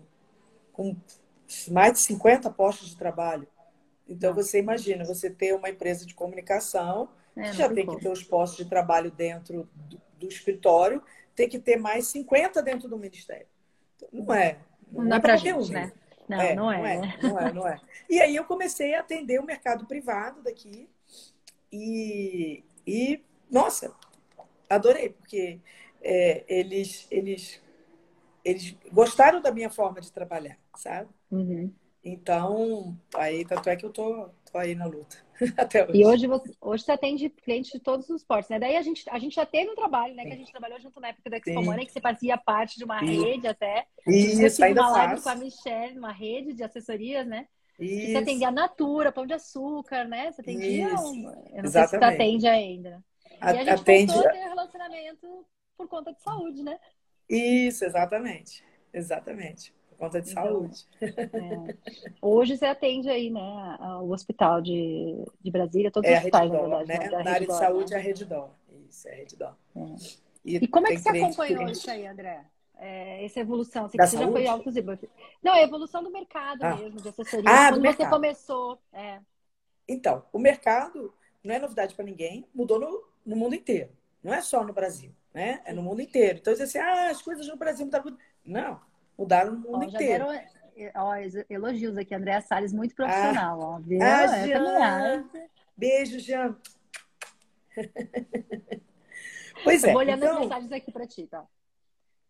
com 0.72 0.96
mais 1.70 1.92
de 1.94 1.98
50 2.00 2.50
postos 2.50 2.90
de 2.90 2.96
trabalho. 2.96 3.46
Então, 4.08 4.34
você 4.34 4.58
imagina, 4.58 5.04
você 5.04 5.30
ter 5.30 5.54
uma 5.54 5.68
empresa 5.70 6.06
de 6.06 6.14
comunicação, 6.14 7.10
É, 7.36 7.52
já 7.52 7.68
tem 7.68 7.86
que 7.86 7.96
ter 7.98 8.08
os 8.10 8.22
postos 8.22 8.64
de 8.64 8.70
trabalho 8.70 9.10
dentro 9.10 9.68
do, 10.18 10.28
escritório, 10.28 11.02
tem 11.34 11.48
que 11.48 11.58
ter 11.58 11.76
mais 11.76 12.06
50 12.08 12.62
dentro 12.62 12.88
do 12.88 12.98
ministério. 12.98 13.46
Não 14.12 14.32
é. 14.34 14.58
Não 14.90 15.04
é 15.04 15.08
dá 15.08 15.20
pra 15.20 15.34
qualquer 15.34 15.54
gente, 15.54 15.70
um, 15.70 15.72
né? 15.72 15.92
Não, 16.28 16.54
não 16.56 16.72
é, 16.72 16.98
né? 16.98 17.18
não 17.22 17.38
é, 17.38 17.52
não 17.52 17.68
é. 17.68 17.80
E 18.08 18.20
aí 18.20 18.36
eu 18.36 18.44
comecei 18.44 18.94
a 18.94 19.00
atender 19.00 19.40
o 19.40 19.44
mercado 19.44 19.86
privado 19.86 20.42
daqui 20.42 20.88
e, 21.72 22.62
e 22.86 23.24
nossa, 23.50 23.94
adorei, 24.68 25.10
porque 25.10 25.58
é, 26.02 26.44
eles, 26.46 27.06
eles, 27.10 27.62
eles 28.44 28.76
gostaram 28.92 29.40
da 29.40 29.50
minha 29.50 29.70
forma 29.70 30.00
de 30.00 30.12
trabalhar, 30.12 30.58
sabe? 30.76 31.08
Uhum. 31.30 31.72
Então, 32.04 32.98
aí 33.14 33.44
tanto 33.44 33.68
é 33.70 33.76
que 33.76 33.86
eu 33.86 33.90
tô, 33.90 34.28
tô 34.50 34.58
aí 34.58 34.74
na 34.74 34.84
luta 34.84 35.27
até 35.56 35.84
hoje. 35.84 35.98
E 36.00 36.06
hoje 36.06 36.26
você, 36.26 36.52
hoje 36.60 36.84
você 36.84 36.92
atende 36.92 37.28
clientes 37.30 37.70
de 37.72 37.80
todos 37.80 38.08
os 38.10 38.24
portos, 38.24 38.48
né? 38.50 38.58
Daí 38.58 38.76
a 38.76 38.82
gente, 38.82 39.04
a 39.10 39.18
gente 39.18 39.34
já 39.34 39.46
teve 39.46 39.70
um 39.70 39.74
trabalho, 39.74 40.14
né? 40.14 40.24
Que 40.24 40.32
a 40.32 40.36
gente 40.36 40.50
trabalhou 40.50 40.80
junto 40.80 41.00
na 41.00 41.08
época 41.08 41.30
da 41.30 41.36
Expo 41.36 41.50
Sim. 41.60 41.64
Money, 41.64 41.86
que 41.86 41.92
você 41.92 42.00
fazia 42.00 42.36
parte 42.36 42.76
de 42.78 42.84
uma 42.84 42.98
Sim. 43.00 43.22
rede 43.24 43.46
até. 43.46 43.86
Eu 44.06 44.12
Isso, 44.12 44.64
ainda 44.64 44.82
uma 44.82 44.90
live 44.90 45.10
faço. 45.14 45.22
com 45.24 45.28
a 45.30 45.34
Michelle, 45.36 45.98
uma 45.98 46.12
rede 46.12 46.52
de 46.54 46.62
assessorias, 46.64 47.26
né? 47.26 47.46
Isso. 47.78 48.12
você 48.12 48.18
atendia 48.18 48.50
Natura, 48.50 49.12
Pão 49.12 49.24
de 49.24 49.34
Açúcar, 49.34 50.04
né? 50.04 50.32
Você 50.32 50.40
atendia 50.40 50.92
Isso. 50.94 51.12
um... 51.12 51.28
Eu 51.28 51.32
não 51.32 51.34
sei 51.36 51.52
se 51.52 51.68
Exatamente. 51.68 51.98
você 51.98 52.04
atende 52.22 52.48
ainda. 52.48 53.04
A- 53.40 53.54
E 53.54 53.58
a 53.58 53.64
gente 53.64 53.80
Atende. 53.80 54.12
voltou 54.12 54.28
a 54.28 54.32
ter 54.32 54.38
relacionamento 54.48 55.46
por 55.76 55.88
conta 55.88 56.12
de 56.12 56.20
saúde, 56.20 56.62
né? 56.64 56.76
Isso, 57.28 57.84
exatamente. 57.84 58.64
Exatamente. 58.92 59.72
Conta 59.98 60.20
de 60.22 60.30
Então, 60.30 60.44
saúde. 60.44 60.86
É. 61.02 61.74
Hoje 62.22 62.56
você 62.56 62.66
atende 62.66 63.08
aí, 63.10 63.30
né? 63.30 63.40
O 64.00 64.12
hospital 64.12 64.60
de, 64.60 65.24
de 65.40 65.50
Brasília, 65.50 65.90
todos 65.90 66.08
É 66.08 66.12
os 66.12 66.18
hospitais, 66.18 66.50
na 66.50 66.56
Reddor, 66.58 66.78
verdade, 66.86 67.00
né? 67.04 67.10
da 67.10 67.24
Na 67.24 67.30
área 67.32 67.46
de 67.46 67.52
saúde 67.52 67.90
né? 67.90 67.96
é 67.96 68.00
a 68.00 68.02
Reddor. 68.04 68.48
Isso, 68.88 69.08
é 69.08 69.12
a 69.12 69.16
Reddor. 69.16 69.54
É. 69.76 69.80
E 70.44 70.68
como 70.68 70.86
é 70.86 70.90
que 70.90 70.98
você 70.98 71.08
acompanhou 71.08 71.56
cliente- 71.58 71.72
isso 71.78 71.90
aí, 71.90 72.06
André? 72.06 72.44
É, 72.80 73.24
essa 73.24 73.40
evolução, 73.40 73.86
assim, 73.86 73.98
Da 73.98 74.04
que 74.04 74.10
você 74.10 74.16
já 74.18 74.22
foi 74.26 74.32
saúde? 74.44 74.46
altos 74.46 74.76
e 74.76 74.82
baixos. 74.82 75.08
Não, 75.42 75.52
a 75.52 75.60
evolução 75.62 76.00
do 76.00 76.12
mercado 76.12 76.62
Ah. 76.62 76.76
mesmo, 76.76 77.00
de 77.00 77.08
assessoria. 77.08 77.50
Ah, 77.50 77.70
do 77.72 77.80
Quando 77.80 77.96
você 77.96 78.08
começou. 78.08 78.78
É. 78.92 79.18
Então, 79.88 80.22
o 80.32 80.38
mercado 80.38 81.12
não 81.42 81.54
é 81.54 81.58
novidade 81.58 81.94
para 81.96 82.04
ninguém, 82.04 82.46
mudou 82.54 82.78
no, 82.78 83.02
no 83.26 83.34
mundo 83.34 83.56
inteiro. 83.56 83.90
Não 84.22 84.32
é 84.32 84.40
só 84.40 84.62
no 84.62 84.72
Brasil, 84.72 85.10
né? 85.34 85.60
É 85.64 85.72
no 85.72 85.82
mundo 85.82 86.00
inteiro. 86.00 86.38
Então, 86.38 86.52
diz 86.52 86.62
assim, 86.62 86.78
ah, 86.78 87.10
as 87.10 87.20
coisas 87.20 87.48
no 87.48 87.56
Brasil 87.56 87.84
mudaram. 87.84 88.16
Não, 88.44 88.80
mudaram 89.18 89.52
no 89.52 89.58
mundo 89.58 89.80
Ó, 89.80 89.82
inteiro. 89.84 90.26
deram 90.26 90.42
ó, 90.94 91.14
elogios 91.50 91.98
aqui, 91.98 92.14
Andréa 92.14 92.40
Salles, 92.40 92.72
muito 92.72 92.94
profissional, 92.94 93.58
ó, 93.58 93.78
viu? 93.80 93.98
Ah, 94.00 94.26
também 94.26 94.46
Jean. 94.46 95.30
Beijo, 95.76 96.20
Jean. 96.20 96.56
pois 99.64 99.84
é. 99.84 99.92
Vou 99.92 100.00
olhando 100.00 100.24
as 100.24 100.30
Então, 100.30 100.40
mensagens 100.40 100.72
aqui 100.72 100.92
para 100.92 101.06
ti, 101.06 101.26
tá? 101.26 101.44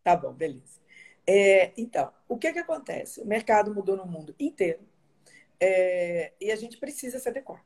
Tá 0.03 0.15
bom, 0.15 0.33
beleza. 0.33 0.79
É, 1.27 1.71
então, 1.77 2.11
o 2.27 2.37
que 2.37 2.51
que 2.51 2.59
acontece? 2.59 3.21
O 3.21 3.25
mercado 3.25 3.73
mudou 3.73 3.95
no 3.95 4.05
mundo 4.05 4.33
inteiro 4.39 4.79
é, 5.59 6.33
e 6.41 6.51
a 6.51 6.55
gente 6.55 6.77
precisa 6.77 7.19
se 7.19 7.29
adequar. 7.29 7.63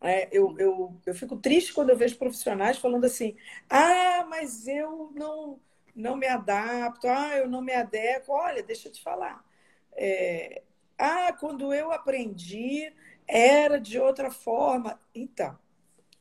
É, 0.00 0.28
eu, 0.32 0.58
eu, 0.58 1.00
eu 1.06 1.14
fico 1.14 1.36
triste 1.36 1.72
quando 1.72 1.90
eu 1.90 1.96
vejo 1.96 2.18
profissionais 2.18 2.76
falando 2.76 3.04
assim: 3.04 3.36
ah, 3.70 4.26
mas 4.28 4.66
eu 4.66 5.12
não, 5.14 5.60
não 5.94 6.16
me 6.16 6.26
adapto, 6.26 7.08
ah, 7.08 7.36
eu 7.36 7.48
não 7.48 7.60
me 7.60 7.72
adequo. 7.72 8.32
Olha, 8.32 8.62
deixa 8.62 8.88
eu 8.88 8.92
te 8.92 9.02
falar. 9.02 9.44
É, 9.94 10.62
ah, 10.98 11.32
quando 11.32 11.72
eu 11.72 11.92
aprendi 11.92 12.92
era 13.26 13.78
de 13.80 13.98
outra 13.98 14.30
forma. 14.30 15.00
Então, 15.14 15.58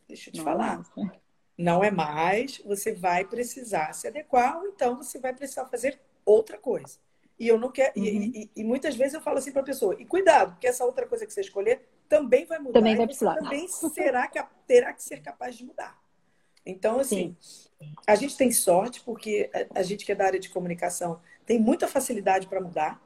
deixa 0.07 0.29
eu 0.29 0.33
te 0.33 0.41
falar. 0.41 0.77
Nossa. 0.77 1.21
Não 1.57 1.83
é 1.83 1.91
mais, 1.91 2.57
você 2.65 2.93
vai 2.93 3.23
precisar 3.23 3.93
se 3.93 4.07
adequar, 4.07 4.57
ou 4.57 4.67
então 4.67 4.97
você 4.97 5.19
vai 5.19 5.33
precisar 5.33 5.65
fazer 5.65 5.99
outra 6.25 6.57
coisa. 6.57 6.97
E 7.37 7.47
eu 7.47 7.57
não 7.59 7.71
quero. 7.71 7.93
Uhum. 7.97 8.03
E, 8.03 8.41
e, 8.43 8.51
e, 8.61 8.63
muitas 8.63 8.95
vezes 8.95 9.13
eu 9.13 9.21
falo 9.21 9.37
assim 9.37 9.51
para 9.51 9.61
a 9.61 9.65
pessoa: 9.65 9.95
e 9.99 10.05
cuidado, 10.05 10.53
porque 10.53 10.67
essa 10.67 10.85
outra 10.85 11.07
coisa 11.07 11.25
que 11.25 11.33
você 11.33 11.41
escolher 11.41 11.87
também 12.07 12.45
vai 12.45 12.59
mudar. 12.59 12.79
Também 12.79 12.95
vai 12.95 13.05
precisar. 13.05 13.35
Também 13.35 13.67
será, 13.67 14.27
terá 14.65 14.93
que 14.93 15.03
ser 15.03 15.21
capaz 15.21 15.55
de 15.55 15.65
mudar. 15.65 16.00
Então, 16.65 16.99
assim, 16.99 17.35
Sim. 17.39 17.93
a 18.05 18.15
gente 18.15 18.37
tem 18.37 18.51
sorte, 18.51 19.01
porque 19.01 19.49
a, 19.73 19.81
gente 19.81 20.05
que 20.05 20.11
é 20.11 20.15
da 20.15 20.25
área 20.25 20.39
de 20.39 20.49
comunicação 20.49 21.19
tem 21.45 21.59
muita 21.59 21.87
facilidade 21.87 22.47
para 22.47 22.61
mudar. 22.61 23.01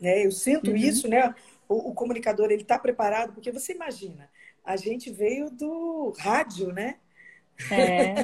Né? 0.00 0.24
Eu 0.24 0.32
sinto 0.32 0.70
uhum. 0.70 0.76
isso, 0.76 1.08
né? 1.08 1.34
O, 1.68 1.90
o 1.90 1.94
comunicador 1.94 2.50
ele 2.50 2.62
está 2.62 2.78
preparado, 2.78 3.32
porque 3.32 3.52
você 3.52 3.72
imagina, 3.72 4.30
a 4.64 4.76
gente 4.76 5.10
veio 5.10 5.50
do 5.50 6.12
rádio, 6.18 6.72
né? 6.72 6.98
É. 7.70 8.14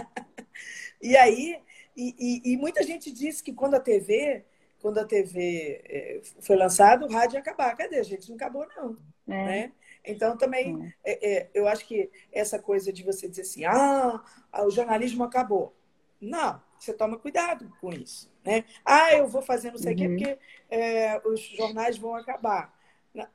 e 1.00 1.16
aí, 1.16 1.58
e, 1.96 2.14
e, 2.18 2.52
e, 2.52 2.56
muita 2.56 2.82
gente 2.82 3.10
disse 3.10 3.42
que 3.42 3.52
quando 3.52 3.74
a 3.74 3.80
TV, 3.80 4.44
quando 4.80 4.98
a 4.98 5.04
TV 5.04 5.82
é, 5.84 6.20
foi 6.40 6.56
lançada, 6.56 7.06
o 7.06 7.10
rádio 7.10 7.36
ia 7.36 7.40
acabar. 7.40 7.74
Cadê? 7.76 7.98
A 7.98 8.02
gente 8.02 8.28
não 8.28 8.36
acabou, 8.36 8.66
não. 8.76 8.96
É. 9.28 9.44
Né? 9.44 9.72
Então, 10.04 10.36
também, 10.36 10.92
é, 11.04 11.30
é, 11.30 11.50
eu 11.52 11.68
acho 11.68 11.86
que 11.86 12.10
essa 12.32 12.58
coisa 12.58 12.92
de 12.92 13.02
você 13.02 13.28
dizer 13.28 13.42
assim, 13.42 13.64
ah, 13.64 14.22
o 14.64 14.70
jornalismo 14.70 15.24
acabou. 15.24 15.74
Não, 16.20 16.60
você 16.78 16.92
toma 16.92 17.18
cuidado 17.18 17.70
com 17.80 17.92
isso. 17.92 18.30
Né? 18.44 18.64
Ah, 18.84 19.14
eu 19.14 19.26
vou 19.26 19.42
fazer 19.42 19.70
não 19.70 19.78
sei 19.78 19.94
o 19.94 19.98
uhum. 19.98 20.16
quê 20.16 20.24
porque 20.24 20.38
é, 20.70 21.20
os 21.26 21.40
jornais 21.40 21.98
vão 21.98 22.14
acabar. 22.14 22.74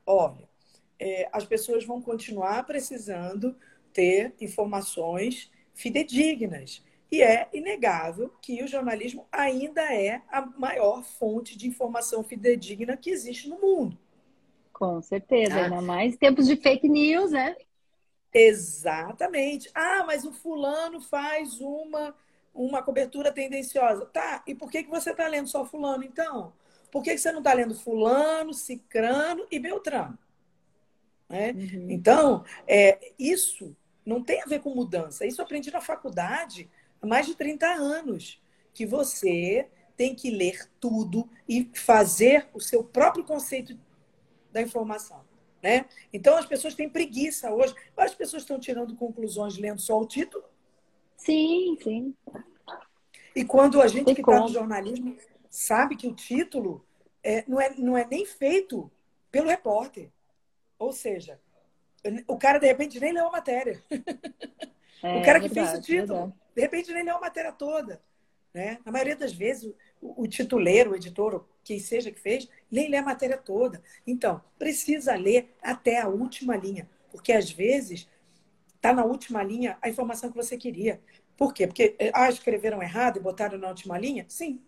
Olha, 0.04 0.48
é, 0.98 1.28
as 1.32 1.44
pessoas 1.44 1.84
vão 1.84 2.00
continuar 2.00 2.64
precisando 2.64 3.56
ter 3.92 4.34
informações 4.40 5.50
fidedignas. 5.74 6.84
E 7.10 7.22
é 7.22 7.48
inegável 7.52 8.32
que 8.42 8.62
o 8.62 8.66
jornalismo 8.66 9.26
ainda 9.30 9.82
é 9.94 10.22
a 10.28 10.44
maior 10.44 11.04
fonte 11.04 11.56
de 11.56 11.68
informação 11.68 12.24
fidedigna 12.24 12.96
que 12.96 13.10
existe 13.10 13.48
no 13.48 13.60
mundo. 13.60 13.96
Com 14.78 15.00
certeza, 15.00 15.54
ah. 15.54 15.64
ainda 15.64 15.80
mais 15.80 16.16
tempos 16.16 16.46
de 16.46 16.56
fake 16.56 16.86
news, 16.86 17.30
né? 17.30 17.56
Exatamente. 18.32 19.70
Ah, 19.74 20.04
mas 20.06 20.26
o 20.26 20.32
fulano 20.32 21.00
faz 21.00 21.60
uma 21.60 22.14
uma 22.54 22.82
cobertura 22.82 23.32
tendenciosa. 23.32 24.06
Tá, 24.06 24.42
e 24.46 24.54
por 24.54 24.70
que, 24.70 24.82
que 24.82 24.90
você 24.90 25.10
está 25.10 25.26
lendo 25.28 25.48
só 25.48 25.64
fulano, 25.64 26.02
então? 26.02 26.52
Por 26.90 27.02
que, 27.02 27.10
que 27.10 27.18
você 27.18 27.30
não 27.30 27.40
está 27.40 27.52
lendo 27.52 27.74
fulano, 27.74 28.54
cicrano 28.54 29.46
e 29.50 29.58
beltrano? 29.58 30.18
Né? 31.28 31.52
Uhum. 31.52 31.90
Então, 31.90 32.44
é, 32.66 33.12
isso 33.18 33.76
não 34.04 34.22
tem 34.22 34.40
a 34.42 34.46
ver 34.46 34.60
com 34.60 34.74
mudança. 34.74 35.26
Isso 35.26 35.40
eu 35.40 35.44
aprendi 35.44 35.70
na 35.70 35.80
faculdade 35.80 36.70
há 37.02 37.06
mais 37.06 37.26
de 37.26 37.34
30 37.34 37.66
anos. 37.66 38.40
Que 38.72 38.86
você 38.86 39.68
tem 39.96 40.14
que 40.14 40.30
ler 40.30 40.70
tudo 40.80 41.28
e 41.48 41.70
fazer 41.74 42.48
o 42.54 42.60
seu 42.60 42.84
próprio 42.84 43.24
conceito 43.24 43.78
da 44.56 44.62
informação. 44.62 45.20
Né? 45.62 45.84
Então, 46.12 46.36
as 46.36 46.46
pessoas 46.46 46.74
têm 46.74 46.88
preguiça 46.88 47.52
hoje. 47.52 47.74
As 47.96 48.14
pessoas 48.14 48.42
estão 48.42 48.58
tirando 48.58 48.96
conclusões 48.96 49.58
lendo 49.58 49.80
só 49.80 50.00
o 50.00 50.06
título. 50.06 50.44
Sim, 51.16 51.76
sim. 51.82 52.14
E 53.34 53.44
quando 53.44 53.82
a 53.82 53.86
gente 53.86 54.14
que 54.14 54.20
está 54.20 54.40
no 54.40 54.48
jornalismo 54.48 55.16
sabe 55.50 55.96
que 55.96 56.06
o 56.06 56.14
título 56.14 56.84
é, 57.22 57.44
não, 57.46 57.60
é, 57.60 57.74
não 57.76 57.98
é 57.98 58.06
nem 58.06 58.24
feito 58.24 58.90
pelo 59.30 59.48
repórter. 59.48 60.10
Ou 60.78 60.92
seja, 60.92 61.38
o 62.26 62.38
cara 62.38 62.58
de 62.58 62.66
repente 62.66 62.98
nem 62.98 63.12
leu 63.12 63.28
a 63.28 63.32
matéria. 63.32 63.82
É, 65.02 65.18
o 65.18 65.22
cara 65.22 65.38
que 65.38 65.48
verdade, 65.48 65.54
fez 65.54 65.78
o 65.78 65.82
título, 65.82 66.18
verdade. 66.20 66.34
de 66.54 66.60
repente 66.62 66.92
nem 66.92 67.04
leu 67.04 67.16
a 67.16 67.20
matéria 67.20 67.52
toda. 67.52 68.00
Né? 68.54 68.78
Na 68.84 68.90
maioria 68.90 69.14
das 69.14 69.34
vezes, 69.34 69.74
o, 70.00 70.22
o 70.22 70.26
tituleiro, 70.26 70.92
o 70.92 70.96
editor, 70.96 71.46
quem 71.66 71.80
seja 71.80 72.12
que 72.12 72.20
fez, 72.20 72.48
nem 72.70 72.88
lê 72.88 72.96
a 72.96 73.02
matéria 73.02 73.36
toda. 73.36 73.82
Então, 74.06 74.40
precisa 74.56 75.16
ler 75.16 75.52
até 75.60 76.00
a 76.00 76.06
última 76.06 76.56
linha, 76.56 76.88
porque 77.10 77.32
às 77.32 77.50
vezes 77.50 78.08
está 78.76 78.92
na 78.92 79.04
última 79.04 79.42
linha 79.42 79.76
a 79.82 79.88
informação 79.88 80.30
que 80.30 80.36
você 80.36 80.56
queria. 80.56 81.02
Por 81.36 81.52
quê? 81.52 81.66
Porque 81.66 81.96
ah, 82.14 82.28
escreveram 82.28 82.80
errado 82.80 83.16
e 83.16 83.20
botaram 83.20 83.58
na 83.58 83.68
última 83.68 83.98
linha? 83.98 84.24
Sim, 84.28 84.62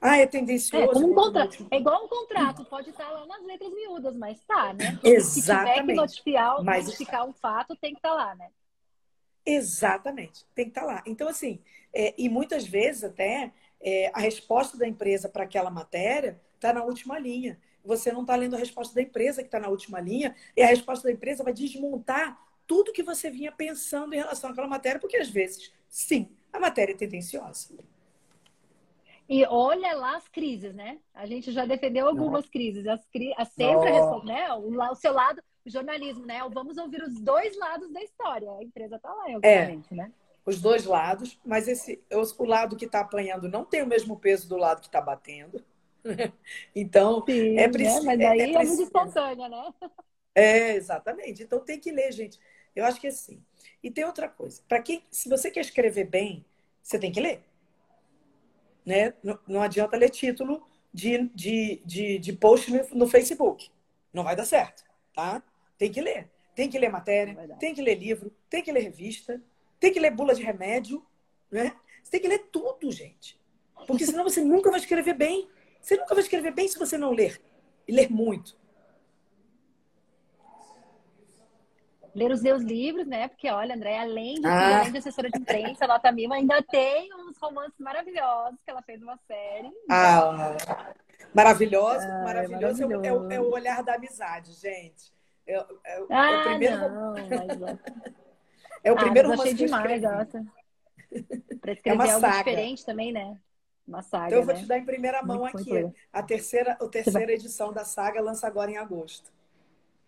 ah, 0.00 0.16
é 0.16 0.26
tendencioso. 0.26 1.02
É, 1.02 1.04
um 1.04 1.12
contra... 1.12 1.48
é 1.68 1.76
igual 1.76 2.04
um 2.04 2.08
contrato, 2.08 2.64
pode 2.64 2.90
estar 2.90 3.10
lá 3.10 3.26
nas 3.26 3.44
letras 3.44 3.70
miúdas, 3.74 4.16
mas 4.16 4.40
tá, 4.44 4.72
né? 4.72 4.98
Exatamente. 5.04 5.24
Se 5.24 5.42
tiver 5.42 5.86
que 5.86 5.94
notificar, 5.94 6.64
mas... 6.64 6.86
notificar 6.86 7.28
um 7.28 7.32
fato, 7.32 7.76
tem 7.76 7.92
que 7.92 7.98
estar 7.98 8.10
tá 8.10 8.14
lá, 8.14 8.34
né? 8.36 8.48
Exatamente, 9.44 10.46
tem 10.54 10.66
que 10.66 10.70
estar 10.70 10.82
tá 10.82 10.86
lá. 10.86 11.02
Então, 11.04 11.28
assim, 11.28 11.60
é, 11.92 12.14
e 12.16 12.28
muitas 12.28 12.64
vezes 12.66 13.02
até 13.02 13.52
é, 13.80 14.10
a 14.14 14.20
resposta 14.20 14.76
da 14.76 14.86
empresa 14.86 15.28
para 15.28 15.44
aquela 15.44 15.70
matéria 15.70 16.40
está 16.54 16.72
na 16.72 16.84
última 16.84 17.18
linha. 17.18 17.58
Você 17.84 18.12
não 18.12 18.20
está 18.22 18.36
lendo 18.36 18.54
a 18.54 18.58
resposta 18.58 18.94
da 18.94 19.02
empresa 19.02 19.42
que 19.42 19.48
está 19.48 19.58
na 19.58 19.68
última 19.68 20.00
linha, 20.00 20.34
e 20.56 20.62
a 20.62 20.66
resposta 20.66 21.08
da 21.08 21.12
empresa 21.12 21.42
vai 21.42 21.52
desmontar 21.52 22.38
tudo 22.66 22.92
que 22.92 23.02
você 23.02 23.30
vinha 23.30 23.50
pensando 23.50 24.14
em 24.14 24.18
relação 24.18 24.50
àquela 24.50 24.68
matéria, 24.68 25.00
porque 25.00 25.16
às 25.16 25.28
vezes, 25.28 25.72
sim, 25.88 26.30
a 26.52 26.60
matéria 26.60 26.92
é 26.92 26.96
tendenciosa. 26.96 27.74
E 29.28 29.46
olha 29.46 29.94
lá 29.94 30.16
as 30.16 30.26
crises, 30.26 30.74
né? 30.74 30.98
A 31.14 31.24
gente 31.24 31.52
já 31.52 31.64
defendeu 31.64 32.08
algumas 32.08 32.42
Nossa. 32.42 32.50
crises. 32.50 32.86
As, 32.86 33.04
cri... 33.06 33.32
a 33.36 33.44
sempre 33.44 33.88
a 33.88 34.24
né? 34.24 34.52
O, 34.54 34.76
o, 34.76 34.94
seu 34.96 35.12
lado, 35.12 35.40
o 35.64 35.70
jornalismo, 35.70 36.26
né? 36.26 36.40
Vamos 36.52 36.76
ouvir 36.76 37.00
os 37.00 37.20
dois 37.20 37.56
lados 37.56 37.92
da 37.92 38.02
história. 38.02 38.50
A 38.50 38.62
empresa 38.62 38.96
está 38.96 39.14
lá, 39.14 39.26
obviamente, 39.36 39.86
é, 39.92 39.94
né? 39.94 40.12
Os 40.44 40.60
dois 40.60 40.84
lados, 40.84 41.38
mas 41.44 41.68
esse, 41.68 42.02
o 42.10 42.44
lado 42.44 42.76
que 42.76 42.86
está 42.86 43.00
apanhando 43.00 43.48
não 43.48 43.64
tem 43.64 43.82
o 43.82 43.86
mesmo 43.86 44.18
peso 44.18 44.48
do 44.48 44.56
lado 44.56 44.80
que 44.80 44.86
está 44.86 45.00
batendo. 45.00 45.62
então, 46.74 47.24
Sim, 47.26 47.58
é 47.58 47.68
preciso. 47.68 48.06
Né? 48.06 48.16
Mas 48.16 48.20
aí 48.20 48.40
é, 48.40 48.44
é, 48.44 48.52
é 48.52 48.64
muito 48.64 48.82
espontânea, 48.82 49.48
né? 49.48 49.74
É, 50.34 50.74
exatamente. 50.74 51.42
Então 51.42 51.60
tem 51.60 51.78
que 51.78 51.92
ler, 51.92 52.12
gente. 52.12 52.38
Eu 52.74 52.84
acho 52.84 53.00
que 53.00 53.06
é 53.06 53.10
assim. 53.10 53.42
E 53.82 53.90
tem 53.90 54.04
outra 54.04 54.28
coisa. 54.28 54.62
Para 54.66 54.80
quem, 54.80 55.04
se 55.10 55.28
você 55.28 55.50
quer 55.50 55.60
escrever 55.60 56.04
bem, 56.04 56.44
você 56.82 56.98
tem 56.98 57.12
que 57.12 57.20
ler 57.20 57.44
né? 58.84 59.14
Não, 59.22 59.38
não 59.46 59.62
adianta 59.62 59.96
ler 59.96 60.10
título 60.10 60.62
de, 60.92 61.28
de, 61.34 61.80
de, 61.84 62.18
de 62.18 62.32
post 62.32 62.72
no, 62.72 62.98
no, 62.98 63.08
Facebook. 63.08 63.70
Não 64.12 64.24
vai 64.24 64.34
dar 64.34 64.44
certo, 64.44 64.84
tá? 65.14 65.42
Tem 65.78 65.90
que 65.90 66.00
ler. 66.00 66.28
Tem 66.54 66.68
que 66.68 66.78
ler 66.78 66.90
matéria, 66.90 67.56
tem 67.58 67.72
que 67.72 67.80
ler 67.80 67.94
livro, 67.94 68.30
tem 68.50 68.62
que 68.62 68.72
ler 68.72 68.80
revista, 68.80 69.40
tem 69.80 69.92
que 69.92 69.98
ler 69.98 70.10
bula 70.10 70.34
de 70.34 70.42
remédio, 70.42 71.04
né? 71.50 71.74
Você 72.02 72.12
tem 72.12 72.20
que 72.20 72.28
ler 72.28 72.50
tudo, 72.52 72.92
gente. 72.92 73.40
Porque 73.86 74.06
senão 74.06 74.22
você 74.22 74.42
nunca 74.42 74.70
vai 74.70 74.78
escrever 74.78 75.14
bem. 75.14 75.48
Você 75.80 75.96
nunca 75.96 76.14
vai 76.14 76.22
escrever 76.22 76.52
bem 76.52 76.68
se 76.68 76.78
você 76.78 76.96
não 76.98 77.12
ler. 77.12 77.40
E 77.88 77.92
ler 77.92 78.10
muito. 78.10 78.60
ler 82.14 82.30
os 82.32 82.42
meus 82.42 82.62
livros, 82.62 83.06
né? 83.06 83.28
Porque, 83.28 83.48
olha, 83.48 83.74
André, 83.74 83.98
além 83.98 84.34
de, 84.40 84.46
ah. 84.46 84.80
além 84.80 84.92
de 84.92 84.98
assessora 84.98 85.30
de 85.30 85.38
imprensa, 85.38 85.84
ela 85.84 85.98
também 85.98 86.30
ainda 86.32 86.62
tem 86.62 87.08
uns 87.14 87.38
romances 87.38 87.78
maravilhosos 87.78 88.58
que 88.64 88.70
ela 88.70 88.82
fez 88.82 89.02
uma 89.02 89.16
série. 89.26 89.70
Ah, 89.88 90.56
maravilhoso, 91.34 92.06
ah, 92.06 92.22
maravilhoso, 92.24 92.82
é, 92.82 92.86
maravilhoso. 92.86 93.06
É, 93.06 93.12
o, 93.12 93.32
é, 93.32 93.40
o, 93.40 93.52
olhar 93.52 93.82
da 93.82 93.94
amizade, 93.94 94.52
gente. 94.54 95.12
É, 95.46 95.54
é, 95.54 95.64
é 95.86 96.06
ah, 96.10 96.40
o 96.40 96.42
primeiro... 96.48 96.88
não, 96.88 97.12
mas... 97.12 98.20
é 98.82 98.92
o 98.92 98.94
ah, 98.96 99.00
primeiro 99.00 99.28
romance 99.28 99.52
achei 99.52 99.66
demais, 99.66 100.02
nossa. 100.02 100.44
Pra 101.60 101.72
escrever 101.72 102.06
é 102.06 102.12
algo 102.12 102.20
saga. 102.20 102.38
diferente 102.38 102.86
também, 102.86 103.12
né? 103.12 103.36
Uma 103.86 104.02
saga, 104.02 104.26
Então 104.26 104.38
eu 104.38 104.44
vou 104.44 104.54
né? 104.54 104.60
te 104.60 104.66
dar 104.66 104.78
em 104.78 104.84
primeira 104.84 105.22
mão 105.22 105.40
muito, 105.40 105.58
aqui. 105.58 105.72
Muito 105.72 105.94
a 106.12 106.22
terceira, 106.22 106.72
a 106.80 106.86
terceira 106.86 107.32
edição 107.32 107.72
da 107.72 107.84
saga 107.84 108.20
lança 108.20 108.46
agora 108.46 108.70
em 108.70 108.76
agosto. 108.76 109.32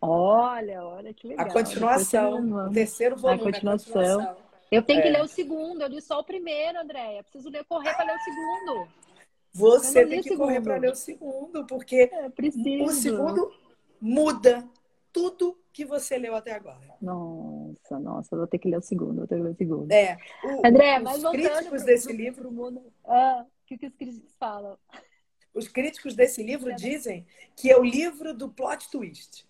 Olha, 0.00 0.84
olha 0.84 1.12
que 1.12 1.28
legal. 1.28 1.46
A 1.46 1.50
continuação, 1.52 2.66
o 2.68 2.70
terceiro 2.72 3.16
volume. 3.16 3.40
A 3.40 3.44
continuação. 3.44 3.92
A 3.92 4.04
continuação. 4.04 4.52
Eu 4.70 4.82
tenho 4.82 5.00
é. 5.00 5.02
que 5.02 5.10
ler 5.10 5.22
o 5.22 5.28
segundo, 5.28 5.82
eu 5.82 5.88
li 5.88 6.00
só 6.00 6.18
o 6.18 6.24
primeiro, 6.24 6.80
Andréia. 6.80 7.22
Preciso 7.22 7.50
ler, 7.50 7.62
correr 7.64 7.94
para 7.94 8.06
ler 8.06 8.16
o 8.16 8.20
segundo. 8.20 8.88
Você 9.52 10.06
tem 10.06 10.22
que 10.22 10.34
correr 10.34 10.62
para 10.62 10.76
ler 10.78 10.92
o 10.92 10.94
segundo, 10.94 11.66
porque 11.66 12.10
é, 12.10 12.82
o 12.82 12.88
segundo 12.88 13.52
muda 14.00 14.66
tudo 15.12 15.58
que 15.72 15.84
você 15.84 16.16
leu 16.18 16.34
até 16.34 16.52
agora. 16.52 16.96
Nossa, 17.00 17.98
nossa, 17.98 18.36
vou 18.36 18.46
ter 18.46 18.58
que 18.58 18.68
ler 18.68 18.78
o 18.78 18.82
segundo, 18.82 19.16
vou 19.16 19.26
ter 19.26 19.36
que 19.36 19.42
ler 19.42 19.50
o 19.50 19.56
segundo. 19.56 19.92
É. 19.92 20.16
O, 20.44 20.66
André, 20.66 20.98
os 20.98 21.02
mas 21.02 21.30
críticos 21.30 21.82
desse 21.82 22.08
pro, 22.08 22.16
livro. 22.16 22.52
Pro 22.52 22.92
ah, 23.04 23.44
o 23.46 23.66
que, 23.66 23.78
que 23.78 23.86
os 23.86 23.94
críticos 23.94 24.34
falam? 24.38 24.78
Os 25.54 25.68
críticos 25.68 26.14
desse 26.14 26.42
livro 26.42 26.74
dizem 26.74 27.26
que 27.56 27.70
é 27.70 27.78
o 27.78 27.84
livro 27.84 28.32
do 28.32 28.48
plot 28.48 28.90
twist. 28.90 29.46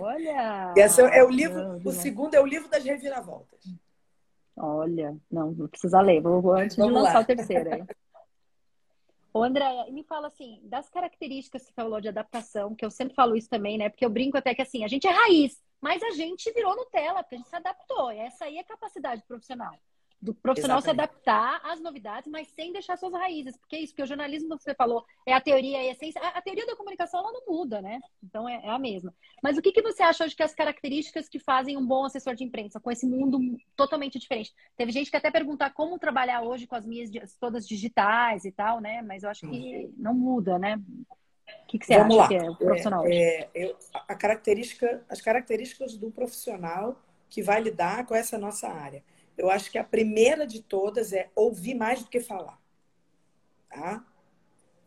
Olha! 0.00 0.74
Esse 0.76 1.00
é 1.02 1.22
o 1.22 1.30
livro, 1.30 1.80
o 1.84 1.92
segundo 1.92 2.34
é 2.34 2.40
o 2.40 2.46
livro 2.46 2.68
das 2.68 2.84
reviravoltas. 2.84 3.60
Olha, 4.56 5.14
não, 5.30 5.52
vou 5.52 5.68
precisar 5.68 6.00
ler, 6.00 6.20
vou, 6.20 6.40
vou 6.40 6.54
antes 6.54 6.76
Vamos 6.76 6.94
de 6.94 7.00
lançar 7.00 7.14
lá. 7.14 7.20
o 7.20 7.24
terceiro 7.24 7.74
aí. 7.74 7.84
Ô, 9.36 9.42
Andréia, 9.42 9.84
me 9.90 10.02
fala 10.02 10.28
assim, 10.28 10.58
das 10.62 10.88
características 10.88 11.60
que 11.60 11.68
você 11.68 11.74
falou 11.74 12.00
de 12.00 12.08
adaptação, 12.08 12.74
que 12.74 12.82
eu 12.82 12.90
sempre 12.90 13.14
falo 13.14 13.36
isso 13.36 13.50
também, 13.50 13.76
né? 13.76 13.90
Porque 13.90 14.02
eu 14.02 14.08
brinco 14.08 14.38
até 14.38 14.54
que 14.54 14.62
assim, 14.62 14.82
a 14.82 14.88
gente 14.88 15.06
é 15.06 15.10
raiz, 15.10 15.62
mas 15.78 16.02
a 16.02 16.12
gente 16.12 16.50
virou 16.54 16.74
Nutella, 16.74 17.22
porque 17.22 17.34
a 17.34 17.38
gente 17.38 17.50
se 17.50 17.54
adaptou. 17.54 18.10
E 18.10 18.16
essa 18.16 18.46
aí 18.46 18.56
é 18.56 18.64
capacidade 18.64 19.22
profissional. 19.28 19.78
Do 20.20 20.34
profissional 20.34 20.78
Exatamente. 20.78 21.12
se 21.12 21.30
adaptar 21.30 21.60
às 21.70 21.80
novidades, 21.80 22.30
mas 22.30 22.48
sem 22.48 22.72
deixar 22.72 22.96
suas 22.96 23.12
raízes. 23.12 23.56
Porque 23.56 23.76
é 23.76 23.80
isso, 23.80 23.92
porque 23.92 24.02
o 24.02 24.06
jornalismo, 24.06 24.58
você 24.58 24.74
falou, 24.74 25.04
é 25.26 25.32
a 25.32 25.40
teoria, 25.40 25.78
é 25.78 25.88
a 25.88 25.92
essência. 25.92 26.20
A, 26.20 26.38
a 26.38 26.42
teoria 26.42 26.66
da 26.66 26.76
comunicação, 26.76 27.20
ela 27.20 27.32
não 27.32 27.42
muda, 27.46 27.82
né? 27.82 28.00
Então, 28.22 28.48
é, 28.48 28.60
é, 28.64 28.70
a 28.70 28.78
mesma. 28.78 29.14
Mas 29.42 29.56
o 29.56 29.62
que, 29.62 29.72
que 29.72 29.82
você 29.82 30.02
acha 30.02 30.24
hoje 30.24 30.34
que 30.34 30.42
as 30.42 30.54
características 30.54 31.28
que 31.28 31.38
fazem 31.38 31.76
um 31.76 31.86
bom 31.86 32.04
assessor 32.04 32.34
de 32.34 32.44
imprensa, 32.44 32.80
com 32.80 32.90
esse 32.90 33.06
mundo 33.06 33.38
totalmente 33.76 34.18
diferente? 34.18 34.54
Teve 34.76 34.90
gente 34.90 35.10
que 35.10 35.16
até 35.16 35.30
perguntar 35.30 35.70
como 35.70 35.98
trabalhar 35.98 36.42
hoje 36.42 36.66
com 36.66 36.74
as 36.74 36.86
minhas 36.86 37.10
todas 37.38 37.68
digitais 37.68 38.44
e 38.44 38.52
tal, 38.52 38.80
né? 38.80 39.02
Mas 39.02 39.22
eu 39.22 39.30
acho 39.30 39.48
que 39.48 39.92
não 39.98 40.14
muda, 40.14 40.58
né? 40.58 40.80
O 41.62 41.66
que, 41.66 41.78
que 41.78 41.86
você 41.86 41.98
Vamos 41.98 42.18
acha 42.18 42.22
lá. 42.22 42.28
que 42.28 42.34
é 42.34 42.50
o 42.50 42.56
profissional? 42.56 43.06
É, 43.06 43.10
é, 43.12 43.50
eu, 43.54 43.76
a 43.92 44.14
característica, 44.14 45.04
as 45.08 45.20
características 45.20 45.96
do 45.96 46.10
profissional 46.10 47.00
que 47.28 47.42
vai 47.42 47.60
lidar 47.60 48.06
com 48.06 48.14
essa 48.14 48.38
nossa 48.38 48.68
área 48.68 49.04
eu 49.36 49.50
acho 49.50 49.70
que 49.70 49.78
a 49.78 49.84
primeira 49.84 50.46
de 50.46 50.62
todas 50.62 51.12
é 51.12 51.30
ouvir 51.34 51.74
mais 51.74 52.02
do 52.02 52.08
que 52.08 52.20
falar. 52.20 52.60
Tá? 53.68 54.04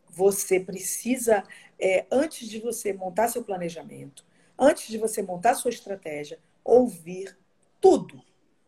Você 0.08 0.58
precisa, 0.58 1.44
é, 1.78 2.06
antes 2.10 2.48
de 2.48 2.58
você 2.60 2.92
montar 2.92 3.28
seu 3.28 3.44
planejamento, 3.44 4.24
antes 4.58 4.88
de 4.88 4.98
você 4.98 5.22
montar 5.22 5.54
sua 5.54 5.70
estratégia, 5.70 6.38
ouvir 6.64 7.36
tudo. 7.80 8.22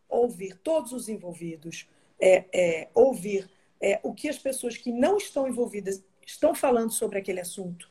Ouvir 0.09 0.59
todos 0.59 0.93
os 0.93 1.09
envolvidos, 1.09 1.89
é, 2.21 2.45
é, 2.53 2.89
ouvir 2.95 3.51
é, 3.81 3.99
o 4.03 4.13
que 4.13 4.29
as 4.29 4.39
pessoas 4.39 4.77
que 4.77 4.93
não 4.93 5.17
estão 5.17 5.49
envolvidas 5.49 6.05
estão 6.25 6.55
falando 6.55 6.93
sobre 6.93 7.19
aquele 7.19 7.41
assunto, 7.41 7.91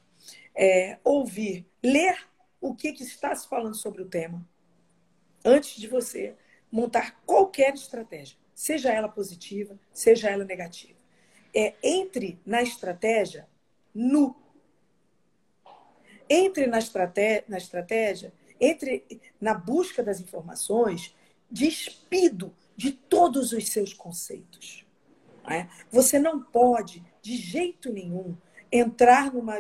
é, 0.56 0.98
ouvir, 1.04 1.66
ler 1.84 2.18
o 2.62 2.76
que, 2.76 2.94
que 2.94 3.04
está 3.04 3.36
se 3.36 3.48
falando 3.48 3.76
sobre 3.76 4.02
o 4.02 4.08
tema, 4.08 4.48
antes 5.44 5.82
de 5.82 5.88
você 5.88 6.36
montar 6.72 7.22
qualquer 7.26 7.74
estratégia, 7.74 8.38
seja 8.56 8.92
ela 8.92 9.10
positiva, 9.10 9.78
seja 9.94 10.30
ela 10.30 10.46
negativa. 10.46 11.00
É, 11.54 11.74
entre 11.84 12.40
na 12.46 12.62
estratégia 12.62 13.48
nu. 13.94 14.36
Entre 16.30 16.66
na 16.66 16.80
estratégia, 16.80 17.44
na 17.48 17.58
estratégia, 17.58 18.34
entre 18.60 19.22
na 19.40 19.54
busca 19.54 20.02
das 20.02 20.22
informações, 20.22 21.14
despido 21.50 22.56
de 22.78 22.92
todos 22.92 23.52
os 23.52 23.68
seus 23.68 23.94
conceitos. 23.94 24.86
Não 25.44 25.52
é? 25.52 25.70
Você 25.92 26.18
não 26.20 26.42
pode, 26.42 27.04
de 27.22 27.36
jeito 27.36 27.92
nenhum, 27.92 28.38
entrar 28.72 29.34
numa, 29.34 29.58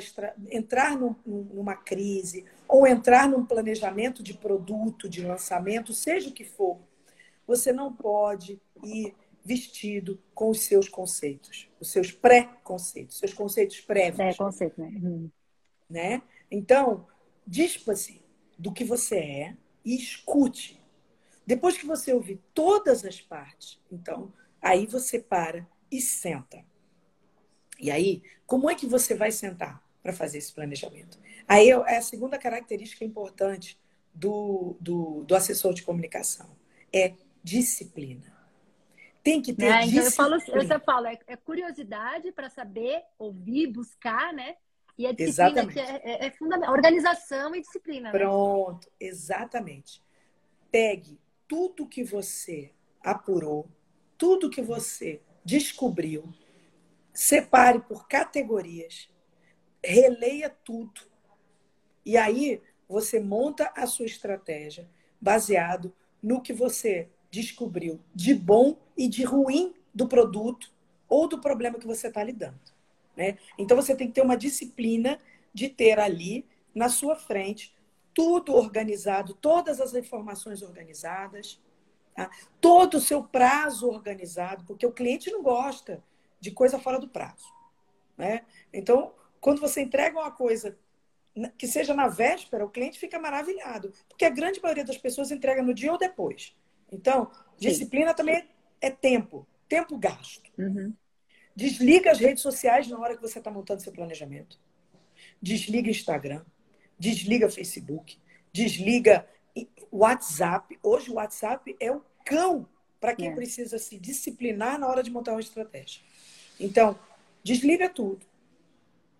entrar 0.49 0.97
num, 0.97 1.15
numa 1.25 1.75
crise 1.75 2.45
ou 2.67 2.87
entrar 2.87 3.27
num 3.27 3.45
planejamento 3.45 4.23
de 4.23 4.33
produto, 4.33 5.09
de 5.09 5.25
lançamento, 5.25 5.93
seja 5.93 6.29
o 6.29 6.33
que 6.33 6.45
for, 6.45 6.79
você 7.51 7.73
não 7.73 7.93
pode 7.93 8.61
ir 8.83 9.13
vestido 9.43 10.21
com 10.33 10.49
os 10.49 10.61
seus 10.61 10.87
conceitos, 10.87 11.67
os 11.79 11.91
seus 11.91 12.11
pré-conceitos, 12.11 13.17
seus 13.17 13.33
conceitos 13.33 13.81
prévios. 13.81 14.15
Pré-conceito, 14.15 14.79
né? 14.79 14.87
Uhum. 14.87 15.31
né? 15.89 16.21
Então, 16.49 17.05
dispa-se 17.45 18.23
do 18.57 18.71
que 18.71 18.83
você 18.83 19.17
é 19.17 19.57
e 19.83 19.95
escute. 19.95 20.81
Depois 21.45 21.77
que 21.77 21.85
você 21.85 22.13
ouvir 22.13 22.39
todas 22.53 23.03
as 23.03 23.19
partes, 23.19 23.79
então, 23.91 24.31
aí 24.61 24.85
você 24.85 25.19
para 25.19 25.67
e 25.91 25.99
senta. 25.99 26.63
E 27.79 27.91
aí, 27.91 28.23
como 28.45 28.69
é 28.69 28.75
que 28.75 28.85
você 28.85 29.15
vai 29.15 29.31
sentar 29.31 29.83
para 30.01 30.13
fazer 30.13 30.37
esse 30.37 30.53
planejamento? 30.53 31.19
Aí 31.47 31.69
é 31.69 31.97
a 31.97 32.01
segunda 32.01 32.37
característica 32.37 33.03
importante 33.03 33.77
do, 34.13 34.77
do, 34.79 35.23
do 35.23 35.35
assessor 35.35 35.73
de 35.73 35.83
comunicação. 35.83 36.49
É 36.93 37.13
disciplina. 37.43 38.31
Tem 39.23 39.41
que 39.41 39.53
ter 39.53 39.65
é, 39.65 39.85
então 39.85 40.03
disciplina. 40.03 40.35
Eu 40.35 40.41
falo, 40.41 40.73
eu 40.73 40.79
falo 40.81 41.07
é, 41.07 41.19
é 41.27 41.35
curiosidade 41.35 42.31
para 42.31 42.49
saber, 42.49 43.03
ouvir, 43.19 43.67
buscar, 43.67 44.33
né? 44.33 44.55
E 44.97 45.05
a 45.05 45.11
disciplina 45.11 45.61
exatamente. 45.71 45.79
é, 45.79 46.01
é, 46.03 46.25
é 46.27 46.31
fundamental. 46.31 46.73
Organização 46.73 47.55
e 47.55 47.61
disciplina. 47.61 48.11
Né? 48.11 48.19
Pronto, 48.19 48.87
né? 48.87 48.93
exatamente. 48.99 50.01
Pegue 50.71 51.19
tudo 51.47 51.87
que 51.87 52.03
você 52.03 52.71
apurou, 53.03 53.67
tudo 54.17 54.49
que 54.49 54.61
você 54.61 55.21
descobriu, 55.43 56.31
separe 57.13 57.79
por 57.79 58.07
categorias, 58.07 59.09
releia 59.83 60.49
tudo. 60.49 61.01
E 62.05 62.17
aí 62.17 62.61
você 62.87 63.19
monta 63.19 63.71
a 63.75 63.85
sua 63.85 64.05
estratégia 64.05 64.89
baseado 65.19 65.93
no 66.21 66.41
que 66.41 66.53
você 66.53 67.09
descobriu 67.31 67.99
de 68.13 68.35
bom 68.35 68.77
e 68.97 69.07
de 69.07 69.23
ruim 69.23 69.73
do 69.93 70.07
produto 70.07 70.71
ou 71.07 71.27
do 71.27 71.39
problema 71.39 71.79
que 71.79 71.87
você 71.87 72.07
está 72.07 72.23
lidando. 72.23 72.59
Né? 73.15 73.37
Então 73.57 73.75
você 73.75 73.95
tem 73.95 74.07
que 74.07 74.13
ter 74.13 74.21
uma 74.21 74.37
disciplina 74.37 75.17
de 75.53 75.69
ter 75.69 75.99
ali 75.99 76.45
na 76.75 76.89
sua 76.89 77.15
frente 77.15 77.73
tudo 78.13 78.53
organizado, 78.53 79.33
todas 79.33 79.79
as 79.79 79.93
informações 79.93 80.61
organizadas, 80.61 81.59
tá? 82.13 82.29
todo 82.59 82.95
o 82.95 83.01
seu 83.01 83.23
prazo 83.23 83.87
organizado, 83.87 84.65
porque 84.65 84.85
o 84.85 84.91
cliente 84.91 85.31
não 85.31 85.41
gosta 85.41 86.03
de 86.39 86.51
coisa 86.51 86.77
fora 86.77 86.99
do 86.99 87.07
prazo. 87.07 87.47
Né? 88.17 88.41
Então, 88.73 89.13
quando 89.39 89.61
você 89.61 89.81
entrega 89.81 90.19
uma 90.19 90.31
coisa 90.31 90.77
que 91.57 91.67
seja 91.67 91.93
na 91.93 92.07
véspera, 92.07 92.65
o 92.65 92.69
cliente 92.69 92.99
fica 92.99 93.17
maravilhado, 93.17 93.93
porque 94.09 94.25
a 94.25 94.29
grande 94.29 94.61
maioria 94.61 94.83
das 94.83 94.97
pessoas 94.97 95.31
entrega 95.31 95.61
no 95.61 95.73
dia 95.73 95.91
ou 95.91 95.97
depois. 95.97 96.53
Então, 96.91 97.31
disciplina 97.57 98.11
Sim. 98.11 98.15
também 98.15 98.49
é 98.81 98.89
tempo, 98.89 99.47
tempo 99.69 99.97
gasto. 99.97 100.51
Uhum. 100.57 100.93
Desliga 101.55 102.11
as 102.11 102.19
redes 102.19 102.43
sociais 102.43 102.87
na 102.87 102.99
hora 102.99 103.15
que 103.15 103.21
você 103.21 103.39
está 103.39 103.49
montando 103.49 103.81
seu 103.81 103.91
planejamento. 103.91 104.59
Desliga 105.41 105.89
Instagram, 105.89 106.43
desliga 106.97 107.49
Facebook, 107.49 108.17
desliga 108.51 109.27
WhatsApp. 109.91 110.77
Hoje 110.83 111.11
o 111.11 111.15
WhatsApp 111.15 111.75
é 111.79 111.91
o 111.91 112.03
cão 112.25 112.67
para 112.99 113.15
quem 113.15 113.29
é. 113.29 113.35
precisa 113.35 113.79
se 113.79 113.97
disciplinar 113.97 114.79
na 114.79 114.87
hora 114.87 115.03
de 115.03 115.11
montar 115.11 115.31
uma 115.31 115.41
estratégia. 115.41 116.01
Então, 116.59 116.97
desliga 117.43 117.89
tudo. 117.89 118.25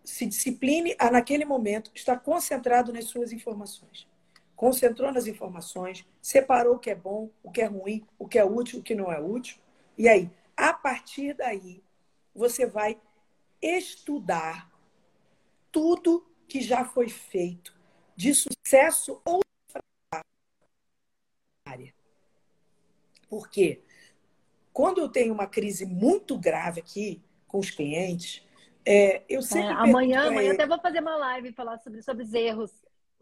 Se 0.04 0.26
discipline 0.26 0.96
a, 0.98 1.12
naquele 1.12 1.46
momento, 1.46 1.92
estar 1.94 2.20
concentrado 2.20 2.92
nas 2.92 3.06
suas 3.06 3.32
informações 3.32 4.11
concentrou 4.62 5.12
nas 5.12 5.26
informações, 5.26 6.08
separou 6.22 6.76
o 6.76 6.80
que 6.80 6.92
é 6.92 6.96
bom, 6.96 7.32
o 7.42 7.50
que 7.50 7.64
é 7.64 7.66
ruim, 7.66 8.06
o 8.20 8.28
que 8.28 8.38
é 8.38 8.46
útil, 8.46 8.80
o 8.80 8.84
que 8.84 8.94
não 8.94 9.12
é 9.12 9.20
útil. 9.20 9.58
E 9.98 10.08
aí, 10.08 10.30
a 10.56 10.72
partir 10.72 11.34
daí, 11.34 11.84
você 12.32 12.68
vai 12.68 13.02
estudar 13.60 14.72
tudo 15.72 16.32
que 16.48 16.62
já 16.62 16.86
foi 16.86 17.10
feito 17.10 17.76
de 18.16 18.36
sucesso 18.36 19.20
ou 19.26 19.42
área. 21.68 21.92
Por 23.28 23.50
quê? 23.50 23.82
Quando 24.72 25.02
eu 25.02 25.10
tenho 25.10 25.34
uma 25.34 25.48
crise 25.48 25.88
muito 25.88 26.38
grave 26.38 26.82
aqui 26.82 27.20
com 27.48 27.58
os 27.58 27.72
clientes, 27.72 28.46
é, 28.86 29.24
eu 29.28 29.42
sempre. 29.42 29.70
É, 29.70 29.72
amanhã, 29.72 30.28
amanhã 30.28 30.54
até 30.54 30.68
vou 30.68 30.80
fazer 30.80 31.00
uma 31.00 31.16
live 31.16 31.50
e 31.50 31.52
falar 31.52 31.80
sobre, 31.80 32.04
sobre 32.04 32.24
os 32.24 32.34
erros 32.36 32.72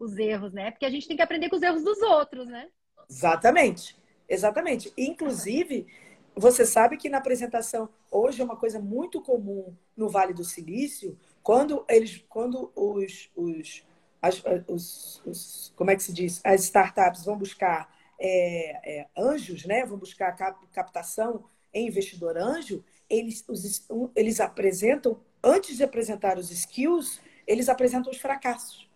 os 0.00 0.16
erros, 0.18 0.52
né? 0.52 0.70
Porque 0.70 0.86
a 0.86 0.90
gente 0.90 1.06
tem 1.06 1.16
que 1.16 1.22
aprender 1.22 1.48
com 1.48 1.56
os 1.56 1.62
erros 1.62 1.84
dos 1.84 2.00
outros, 2.02 2.48
né? 2.48 2.68
Exatamente, 3.08 3.96
exatamente. 4.28 4.92
Inclusive, 4.96 5.86
você 6.34 6.64
sabe 6.64 6.96
que 6.96 7.08
na 7.08 7.18
apresentação 7.18 7.88
hoje 8.10 8.40
é 8.40 8.44
uma 8.44 8.56
coisa 8.56 8.80
muito 8.80 9.20
comum 9.20 9.76
no 9.96 10.08
Vale 10.08 10.32
do 10.32 10.44
Silício, 10.44 11.18
quando 11.42 11.84
eles, 11.88 12.24
quando 12.28 12.72
os, 12.74 13.30
os, 13.36 13.84
as, 14.20 14.42
os, 14.68 15.22
os 15.26 15.72
como 15.76 15.90
é 15.90 15.96
que 15.96 16.02
se 16.02 16.12
diz, 16.12 16.40
as 16.44 16.64
startups 16.64 17.24
vão 17.24 17.36
buscar 17.36 17.94
é, 18.18 19.00
é, 19.00 19.06
anjos, 19.16 19.64
né? 19.64 19.84
Vão 19.84 19.98
buscar 19.98 20.32
cap, 20.32 20.66
captação 20.68 21.44
em 21.72 21.86
investidor 21.86 22.36
anjo, 22.36 22.84
eles, 23.08 23.44
os, 23.48 23.86
eles 24.14 24.40
apresentam 24.40 25.20
antes 25.42 25.76
de 25.76 25.84
apresentar 25.84 26.36
os 26.36 26.50
skills, 26.50 27.20
eles 27.46 27.68
apresentam 27.68 28.10
os 28.10 28.18
fracassos. 28.18 28.89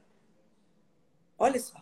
Olha 1.44 1.61
só. 1.61 1.76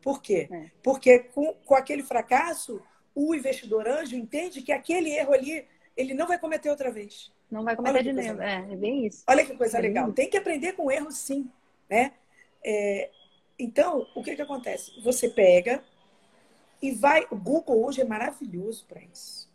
Por 0.00 0.22
quê? 0.22 0.48
É. 0.48 0.70
Porque 0.80 1.18
com, 1.18 1.52
com 1.64 1.74
aquele 1.74 2.04
fracasso, 2.04 2.80
o 3.12 3.34
investidor 3.34 3.88
anjo 3.88 4.14
entende 4.14 4.62
que 4.62 4.70
aquele 4.70 5.10
erro 5.10 5.32
ali 5.32 5.66
ele 5.96 6.14
não 6.14 6.28
vai 6.28 6.38
cometer 6.38 6.70
outra 6.70 6.92
vez. 6.92 7.32
Não 7.50 7.64
vai 7.64 7.74
cometer 7.74 8.04
de 8.04 8.12
novo. 8.12 8.40
É, 8.40 8.58
é 8.72 8.76
bem 8.76 9.06
isso. 9.06 9.24
Olha 9.26 9.44
que 9.44 9.56
coisa 9.56 9.78
é 9.78 9.80
legal. 9.80 10.12
Tem 10.12 10.30
que 10.30 10.36
aprender 10.36 10.74
com 10.74 10.90
erro, 10.90 11.10
sim. 11.10 11.50
Né? 11.90 12.12
É, 12.64 13.10
então, 13.58 14.06
o 14.14 14.22
que, 14.22 14.36
que 14.36 14.42
acontece? 14.42 14.92
Você 15.02 15.28
pega 15.28 15.82
e 16.80 16.92
vai. 16.92 17.26
O 17.28 17.36
Google 17.36 17.84
hoje 17.84 18.00
é 18.00 18.04
maravilhoso 18.04 18.86
para 18.86 19.02
isso. 19.02 19.50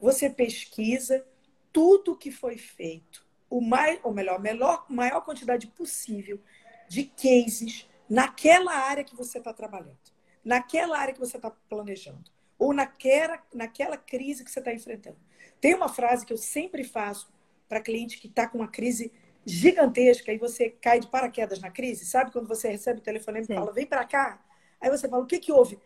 Você 0.00 0.28
pesquisa 0.28 1.24
tudo 1.72 2.16
que 2.16 2.32
foi 2.32 2.58
feito, 2.58 3.24
o 3.48 3.60
mais, 3.60 4.00
ou 4.02 4.12
melhor, 4.12 4.36
a 4.36 4.40
melhor, 4.40 4.86
maior 4.88 5.20
quantidade 5.20 5.68
possível 5.68 6.40
de 6.88 7.04
cases 7.04 7.88
naquela 8.12 8.74
área 8.74 9.02
que 9.02 9.16
você 9.16 9.38
está 9.38 9.54
trabalhando, 9.54 9.96
naquela 10.44 10.98
área 10.98 11.14
que 11.14 11.20
você 11.20 11.38
está 11.38 11.50
planejando. 11.50 12.30
ou 12.58 12.74
naquela, 12.74 13.42
naquela 13.52 13.96
crise 13.96 14.44
que 14.44 14.50
você 14.50 14.58
está 14.58 14.72
enfrentando. 14.72 15.16
Tem 15.60 15.74
uma 15.74 15.88
frase 15.88 16.24
que 16.26 16.32
eu 16.32 16.36
sempre 16.36 16.84
faço 16.84 17.32
para 17.68 17.80
cliente 17.80 18.18
que 18.18 18.28
está 18.28 18.46
com 18.46 18.58
uma 18.58 18.68
crise 18.68 19.10
gigantesca 19.44 20.30
e 20.30 20.38
você 20.38 20.68
cai 20.70 21.00
de 21.00 21.08
paraquedas 21.08 21.58
na 21.58 21.70
crise, 21.70 22.04
sabe? 22.04 22.30
Quando 22.30 22.46
você 22.46 22.68
recebe 22.68 23.00
o 23.00 23.02
telefone 23.02 23.40
e 23.40 23.46
fala, 23.46 23.72
vem 23.72 23.86
para 23.86 24.04
cá. 24.04 24.44
Aí 24.80 24.90
você 24.90 25.08
fala, 25.08 25.22
o 25.24 25.26
que, 25.26 25.40
que 25.40 25.50
houve? 25.50 25.78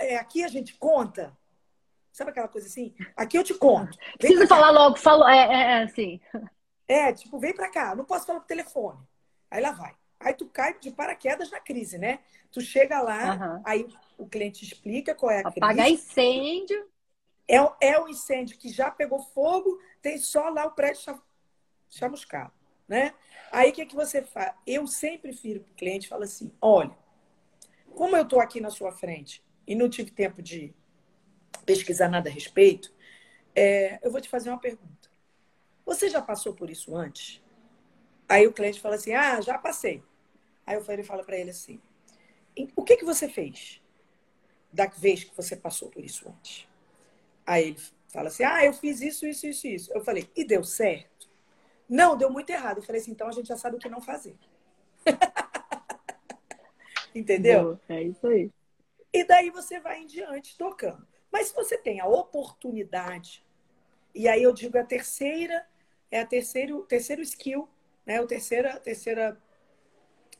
É, 0.00 0.16
aqui 0.16 0.42
a 0.42 0.48
gente 0.48 0.74
conta. 0.78 1.36
Sabe 2.10 2.30
aquela 2.30 2.48
coisa 2.48 2.66
assim? 2.66 2.94
Aqui 3.14 3.36
eu 3.36 3.44
te 3.44 3.54
conto. 3.54 3.96
Preciso 4.18 4.48
falar 4.48 4.70
logo, 4.70 4.96
falo, 4.96 5.28
é, 5.28 5.38
é, 5.38 5.62
é 5.80 5.82
assim. 5.84 6.20
É, 6.88 7.12
tipo, 7.12 7.38
vem 7.38 7.54
para 7.54 7.70
cá, 7.70 7.94
não 7.94 8.04
posso 8.04 8.26
falar 8.26 8.40
por 8.40 8.46
telefone. 8.46 8.98
Aí 9.50 9.60
lá 9.60 9.70
vai. 9.70 9.94
Aí 10.24 10.32
tu 10.32 10.46
cai 10.46 10.78
de 10.78 10.90
paraquedas 10.90 11.50
na 11.50 11.60
crise, 11.60 11.98
né? 11.98 12.20
Tu 12.50 12.62
chega 12.62 13.02
lá, 13.02 13.34
uhum. 13.34 13.62
aí 13.62 13.86
o 14.16 14.26
cliente 14.26 14.64
explica 14.64 15.14
qual 15.14 15.30
é 15.30 15.36
a 15.36 15.40
Apaga 15.40 15.52
crise. 15.52 15.64
Apagar 15.66 15.90
incêndio. 15.90 16.88
É, 17.46 17.56
é 17.88 18.00
um 18.00 18.08
incêndio 18.08 18.56
que 18.56 18.70
já 18.70 18.90
pegou 18.90 19.20
fogo, 19.20 19.78
tem 20.00 20.16
só 20.16 20.48
lá 20.48 20.64
o 20.64 20.70
prédio 20.70 21.20
chamuscado, 21.90 22.52
né? 22.88 23.12
Aí 23.52 23.68
o 23.68 23.72
que, 23.74 23.82
é 23.82 23.86
que 23.86 23.94
você 23.94 24.22
faz? 24.22 24.54
Eu 24.66 24.86
sempre 24.86 25.34
firo 25.34 25.60
para 25.60 25.72
o 25.72 25.74
cliente 25.74 26.06
e 26.06 26.08
falo 26.08 26.24
assim: 26.24 26.50
olha, 26.58 26.96
como 27.94 28.16
eu 28.16 28.22
estou 28.22 28.40
aqui 28.40 28.62
na 28.62 28.70
sua 28.70 28.92
frente 28.92 29.44
e 29.66 29.74
não 29.74 29.90
tive 29.90 30.10
tempo 30.10 30.40
de 30.40 30.74
pesquisar 31.66 32.08
nada 32.08 32.30
a 32.30 32.32
respeito, 32.32 32.94
é, 33.54 33.98
eu 34.02 34.10
vou 34.10 34.22
te 34.22 34.28
fazer 34.30 34.48
uma 34.48 34.58
pergunta. 34.58 35.10
Você 35.84 36.08
já 36.08 36.22
passou 36.22 36.54
por 36.54 36.70
isso 36.70 36.96
antes? 36.96 37.42
Aí 38.26 38.46
o 38.46 38.54
cliente 38.54 38.80
fala 38.80 38.94
assim: 38.94 39.12
ah, 39.12 39.38
já 39.42 39.58
passei. 39.58 40.02
Aí 40.66 40.76
eu 40.76 41.04
falo 41.04 41.24
para 41.24 41.36
ele 41.36 41.50
assim: 41.50 41.80
o 42.76 42.82
que, 42.82 42.96
que 42.96 43.04
você 43.04 43.28
fez 43.28 43.82
da 44.72 44.86
vez 44.86 45.24
que 45.24 45.36
você 45.36 45.56
passou 45.56 45.90
por 45.90 46.04
isso 46.04 46.28
antes? 46.28 46.68
Aí 47.46 47.68
ele 47.68 47.78
fala 48.08 48.28
assim: 48.28 48.44
ah, 48.44 48.64
eu 48.64 48.72
fiz 48.72 49.00
isso, 49.00 49.26
isso, 49.26 49.46
isso, 49.46 49.66
isso. 49.66 49.92
Eu 49.92 50.04
falei: 50.04 50.30
e 50.34 50.44
deu 50.44 50.64
certo? 50.64 51.28
Não, 51.88 52.16
deu 52.16 52.30
muito 52.30 52.50
errado. 52.50 52.78
Eu 52.78 52.82
falei 52.82 53.00
assim: 53.00 53.12
então 53.12 53.28
a 53.28 53.32
gente 53.32 53.48
já 53.48 53.56
sabe 53.56 53.76
o 53.76 53.78
que 53.78 53.88
não 53.88 54.00
fazer. 54.00 54.36
Entendeu? 57.14 57.78
É 57.88 58.02
isso 58.02 58.26
aí. 58.26 58.50
E 59.12 59.24
daí 59.24 59.50
você 59.50 59.78
vai 59.78 60.00
em 60.00 60.06
diante 60.06 60.58
tocando. 60.58 61.06
Mas 61.30 61.48
se 61.48 61.54
você 61.54 61.78
tem 61.78 62.00
a 62.00 62.06
oportunidade, 62.06 63.44
e 64.14 64.28
aí 64.28 64.42
eu 64.42 64.52
digo 64.52 64.78
a 64.78 64.84
terceira, 64.84 65.66
é 66.10 66.20
a 66.20 66.26
terceiro, 66.26 66.82
terceiro 66.82 67.22
skill, 67.22 67.68
né? 68.04 68.20
O 68.20 68.26
terceira, 68.26 68.78
terceira, 68.80 69.40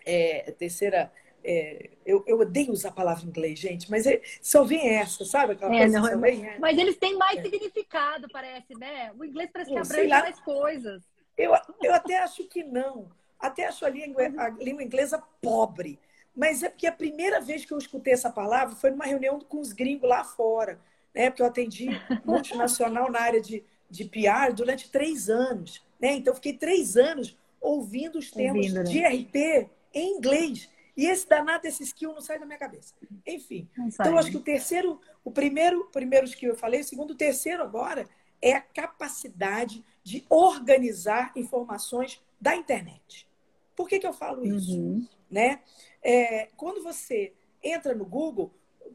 é, 0.04 0.50
terceira 0.52 1.10
é, 1.44 1.90
eu, 2.06 2.24
eu, 2.26 2.40
odeio 2.40 2.72
usar 2.72 2.88
a 2.88 2.92
palavra 2.92 3.22
em 3.22 3.28
inglês, 3.28 3.58
gente, 3.58 3.90
mas 3.90 4.06
é, 4.06 4.22
só 4.40 4.64
vem 4.64 4.88
essa, 4.88 5.26
sabe? 5.26 5.52
Aquela 5.52 5.76
é, 5.76 5.86
não, 5.86 6.20
vem, 6.20 6.58
mas 6.58 6.78
eles 6.78 6.96
têm 6.96 7.16
mais 7.18 7.38
é. 7.38 7.42
significado, 7.42 8.26
parece, 8.32 8.74
né? 8.78 9.12
O 9.18 9.24
inglês 9.24 9.50
parece 9.52 9.70
que 9.70 9.76
abrange 9.76 10.08
mais 10.08 10.40
coisas. 10.40 11.02
Eu, 11.36 11.52
eu 11.82 11.92
até 11.92 12.18
acho 12.20 12.44
que 12.44 12.64
não. 12.64 13.10
Até 13.38 13.66
acho 13.66 13.84
a 13.84 13.90
língua, 13.90 14.22
a 14.38 14.48
língua 14.48 14.82
inglesa 14.82 15.22
pobre. 15.42 15.98
Mas 16.34 16.62
é 16.62 16.70
porque 16.70 16.86
a 16.86 16.92
primeira 16.92 17.40
vez 17.40 17.64
que 17.64 17.72
eu 17.72 17.78
escutei 17.78 18.14
essa 18.14 18.30
palavra 18.30 18.74
foi 18.74 18.90
numa 18.90 19.04
reunião 19.04 19.38
com 19.38 19.60
os 19.60 19.72
gringos 19.72 20.08
lá 20.08 20.24
fora. 20.24 20.80
Né? 21.14 21.28
Porque 21.28 21.42
eu 21.42 21.46
atendi 21.46 21.88
multinacional 22.24 23.10
na 23.10 23.20
área 23.20 23.40
de, 23.40 23.62
de 23.90 24.04
PR 24.04 24.52
durante 24.54 24.90
três 24.90 25.28
anos. 25.28 25.84
Né? 26.00 26.14
Então, 26.14 26.32
eu 26.32 26.36
fiquei 26.36 26.54
três 26.54 26.96
anos 26.96 27.36
ouvindo 27.60 28.18
os 28.18 28.30
termos 28.30 28.66
ouvindo, 28.66 28.82
né? 28.82 28.84
de 28.84 29.00
RP 29.00 29.68
em 29.94 30.16
inglês. 30.16 30.68
E 30.96 31.06
esse 31.06 31.28
danado, 31.28 31.66
esse 31.66 31.82
skill 31.82 32.12
não 32.12 32.20
sai 32.20 32.38
da 32.38 32.46
minha 32.46 32.58
cabeça. 32.58 32.94
Enfim. 33.26 33.68
Então, 33.78 34.06
eu 34.06 34.18
acho 34.18 34.30
que 34.30 34.36
o 34.36 34.42
terceiro, 34.42 35.00
o 35.24 35.30
primeiro, 35.30 35.84
primeiro 35.86 36.26
skill 36.26 36.50
eu 36.50 36.56
falei, 36.56 36.80
o 36.80 36.84
segundo, 36.84 37.12
o 37.12 37.16
terceiro 37.16 37.62
agora 37.62 38.08
é 38.40 38.52
a 38.52 38.60
capacidade 38.60 39.84
de 40.02 40.24
organizar 40.28 41.32
informações 41.34 42.22
da 42.40 42.54
internet. 42.54 43.28
Por 43.74 43.88
que, 43.88 43.98
que 43.98 44.06
eu 44.06 44.12
falo 44.12 44.46
isso? 44.46 44.78
Uhum. 44.78 45.08
Né? 45.30 45.60
É, 46.02 46.48
quando 46.56 46.82
você 46.82 47.32
entra 47.62 47.94
no 47.94 48.04
Google, 48.04 48.52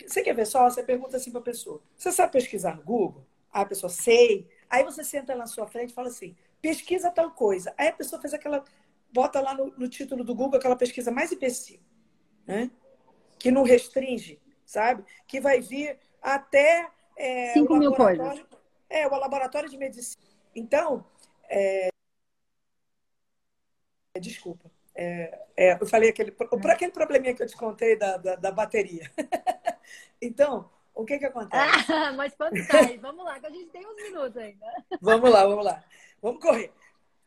você 0.08 0.22
quer 0.22 0.34
ver 0.34 0.46
só? 0.46 0.70
Você 0.70 0.84
pergunta 0.84 1.18
assim 1.18 1.32
para 1.32 1.42
a 1.42 1.44
pessoa: 1.44 1.82
Você 1.98 2.12
sabe 2.12 2.32
pesquisar 2.32 2.76
no 2.76 2.84
Google? 2.84 3.26
Aí 3.52 3.64
a 3.64 3.66
pessoa, 3.66 3.90
sei. 3.90 4.48
Aí 4.70 4.84
você 4.84 5.04
senta 5.04 5.36
na 5.36 5.48
sua 5.48 5.68
frente 5.68 5.90
e 5.90 5.94
fala 5.94 6.10
assim: 6.10 6.36
pesquisa 6.62 7.12
tal 7.12 7.32
coisa. 7.32 7.74
Aí 7.78 7.88
a 7.88 7.94
pessoa 7.94 8.22
fez 8.22 8.34
aquela. 8.34 8.64
Bota 9.12 9.42
lá 9.42 9.54
no, 9.54 9.74
no 9.78 9.88
título 9.88 10.24
do 10.24 10.36
Google 10.36 10.58
aquela 10.58 10.76
pesquisa 10.76 11.12
mais 11.12 11.32
imbecil 11.32 11.80
né? 12.50 12.72
que 13.38 13.52
não 13.52 13.64
restringe, 13.64 14.42
sabe? 14.66 15.06
Que 15.28 15.40
vai 15.40 15.62
vir 15.62 15.98
até. 16.20 16.90
É, 17.16 17.54
5 17.54 17.76
mil 17.78 17.94
coisas. 17.94 18.44
É, 18.90 19.08
o 19.08 19.12
laboratório 19.12 19.70
de 19.70 19.78
medicina. 19.78 20.26
Então, 20.56 21.06
é... 21.48 21.90
desculpa. 24.20 24.72
É, 24.96 25.46
é, 25.56 25.74
eu 25.80 25.86
falei 25.86 26.10
aquele, 26.10 26.32
por 26.32 26.70
aquele 26.70 26.92
probleminha 26.92 27.34
que 27.34 27.44
eu 27.44 27.48
te 27.48 27.56
contei 27.56 27.96
da, 27.96 28.18
da, 28.18 28.36
da 28.36 28.52
bateria. 28.52 29.10
então, 30.20 30.70
o 30.94 31.06
que 31.06 31.20
que 31.20 31.26
acontece? 31.26 31.92
Ah, 31.94 32.12
mas 32.18 32.34
quando 32.36 32.58
sai? 32.66 32.98
Vamos 32.98 33.24
lá, 33.24 33.40
que 33.40 33.46
a 33.46 33.52
gente 33.52 33.70
tem 33.70 33.86
uns 33.86 33.96
minutos 33.96 34.36
ainda. 34.36 34.66
vamos 35.00 35.30
lá, 35.30 35.46
vamos 35.46 35.64
lá. 35.64 35.84
Vamos 36.22 36.42
correr. 36.42 36.74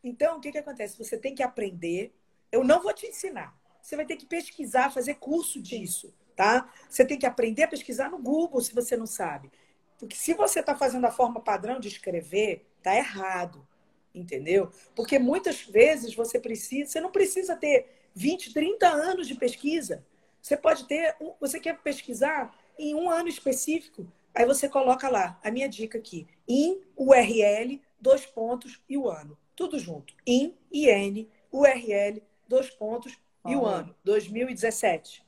Então, 0.03 0.38
o 0.38 0.41
que 0.41 0.53
que 0.53 0.59
acontece? 0.59 0.99
Você 0.99 1.17
tem 1.17 1.35
que 1.35 1.43
aprender. 1.43 2.15
Eu 2.51 2.65
não 2.65 2.83
vou 2.83 2.93
te 2.93 3.07
ensinar 3.07 3.57
você 3.83 3.97
vai 3.97 4.07
ter 4.07 4.17
que 4.17 4.25
pesquisar, 4.25 4.91
fazer 4.91 5.15
curso 5.15 5.61
disso, 5.61 6.15
tá? 6.37 6.73
Você 6.88 7.05
tem 7.05 7.19
que 7.19 7.27
aprender 7.27 7.65
a 7.65 7.69
pesquisar 7.69 8.09
no 8.11 8.19
Google 8.19 8.61
se 8.61 8.73
você 8.73 8.97
não 8.97 9.07
sabe. 9.07 9.51
Porque 9.99 10.17
se 10.17 10.35
você 10.35 10.61
está 10.61 10.77
fazendo 10.77 11.05
a 11.05 11.11
forma 11.11 11.41
padrão 11.41 11.81
de 11.81 11.88
escrever, 11.88 12.65
tá 12.83 12.95
errado, 12.95 13.67
entendeu? 14.15 14.71
Porque 14.95 15.19
muitas 15.19 15.62
vezes 15.62 16.15
você 16.15 16.38
precisa, 16.38 16.91
você 16.91 17.01
não 17.01 17.11
precisa 17.11 17.57
ter 17.57 18.09
20, 18.15 18.55
30 18.55 18.88
anos 18.88 19.27
de 19.27 19.35
pesquisa. 19.35 20.05
Você 20.41 20.57
pode 20.57 20.87
ter, 20.87 21.17
você 21.41 21.59
quer 21.59 21.79
pesquisar 21.79 22.57
em 22.79 22.95
um 22.95 23.11
ano 23.11 23.29
específico, 23.29 24.11
aí 24.35 24.47
você 24.47 24.69
coloca 24.69 25.09
lá, 25.09 25.38
a 25.43 25.51
minha 25.51 25.69
dica 25.69 25.99
aqui, 25.99 26.27
in 26.49 26.81
URL, 26.97 27.81
dois 28.01 28.27
pontos 28.27 28.81
e 28.88 28.97
o 28.97 29.09
ano. 29.09 29.37
Tudo 29.62 29.79
junto. 29.79 30.12
In, 30.27 30.57
IN, 30.72 31.29
URL, 31.53 32.20
dois 32.48 32.68
pontos 32.68 33.16
e 33.46 33.55
o 33.55 33.64
ano? 33.64 33.94
2017. 34.03 35.25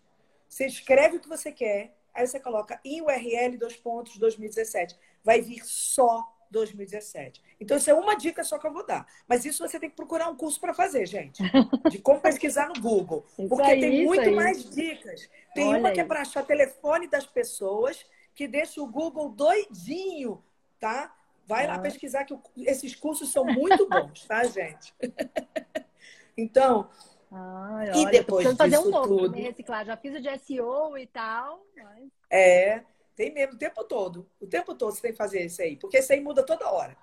Você 0.48 0.66
escreve 0.66 1.18
o 1.18 1.20
que 1.20 1.28
você 1.28 1.52
quer, 1.52 1.96
aí 2.12 2.26
você 2.26 2.40
coloca 2.40 2.80
em 2.84 3.00
URL 3.00 3.56
dois 3.56 3.76
pontos 3.76 4.18
2017. 4.18 4.98
Vai 5.22 5.40
vir 5.40 5.64
só 5.64 6.28
2017. 6.50 7.40
Então, 7.60 7.76
isso 7.76 7.88
é 7.88 7.94
uma 7.94 8.16
dica 8.16 8.42
só 8.42 8.58
que 8.58 8.66
eu 8.66 8.72
vou 8.72 8.84
dar. 8.84 9.06
Mas 9.28 9.44
isso 9.44 9.64
você 9.64 9.78
tem 9.78 9.88
que 9.88 9.94
procurar 9.94 10.28
um 10.28 10.36
curso 10.36 10.58
para 10.60 10.74
fazer, 10.74 11.06
gente. 11.06 11.40
De 11.88 11.98
como 11.98 12.18
pesquisar 12.20 12.66
no 12.66 12.82
Google. 12.82 13.24
Porque 13.36 13.70
aí, 13.70 13.80
tem 13.80 14.04
muito 14.04 14.28
aí. 14.28 14.34
mais 14.34 14.68
dicas. 14.68 15.30
Tem 15.54 15.68
Olha 15.68 15.78
uma 15.78 15.92
que 15.92 16.00
é 16.00 16.04
para 16.04 16.22
achar 16.22 16.44
telefone 16.44 17.06
das 17.06 17.24
pessoas, 17.24 18.04
que 18.34 18.48
deixa 18.48 18.82
o 18.82 18.88
Google 18.88 19.28
doidinho, 19.28 20.42
tá? 20.80 21.14
Vai 21.46 21.66
ah. 21.66 21.76
lá 21.76 21.78
pesquisar 21.78 22.24
que 22.24 22.36
esses 22.58 22.94
cursos 22.94 23.30
são 23.30 23.44
muito 23.44 23.88
bons, 23.88 24.24
tá, 24.26 24.44
gente? 24.44 24.94
então, 26.36 26.88
e 27.30 27.98
olha, 28.00 28.10
depois 28.10 28.46
disso 28.46 28.56
fazer 28.56 28.78
um 28.78 28.90
novo 28.90 29.18
tudo, 29.18 29.34
reciclar. 29.36 29.84
Já 29.84 29.96
fiz 29.96 30.14
o 30.14 30.20
de 30.20 30.38
SEO 30.38 30.96
e 30.96 31.06
tal. 31.06 31.66
Mas... 31.76 32.08
É, 32.30 32.84
tem 33.16 33.32
mesmo 33.32 33.54
o 33.54 33.58
tempo 33.58 33.82
todo. 33.84 34.28
O 34.40 34.46
tempo 34.46 34.74
todo 34.74 34.92
você 34.94 35.02
tem 35.02 35.10
que 35.12 35.18
fazer 35.18 35.44
isso 35.44 35.60
aí, 35.60 35.76
porque 35.76 35.98
isso 35.98 36.12
aí 36.12 36.20
muda 36.20 36.44
toda 36.44 36.70
hora. 36.70 36.96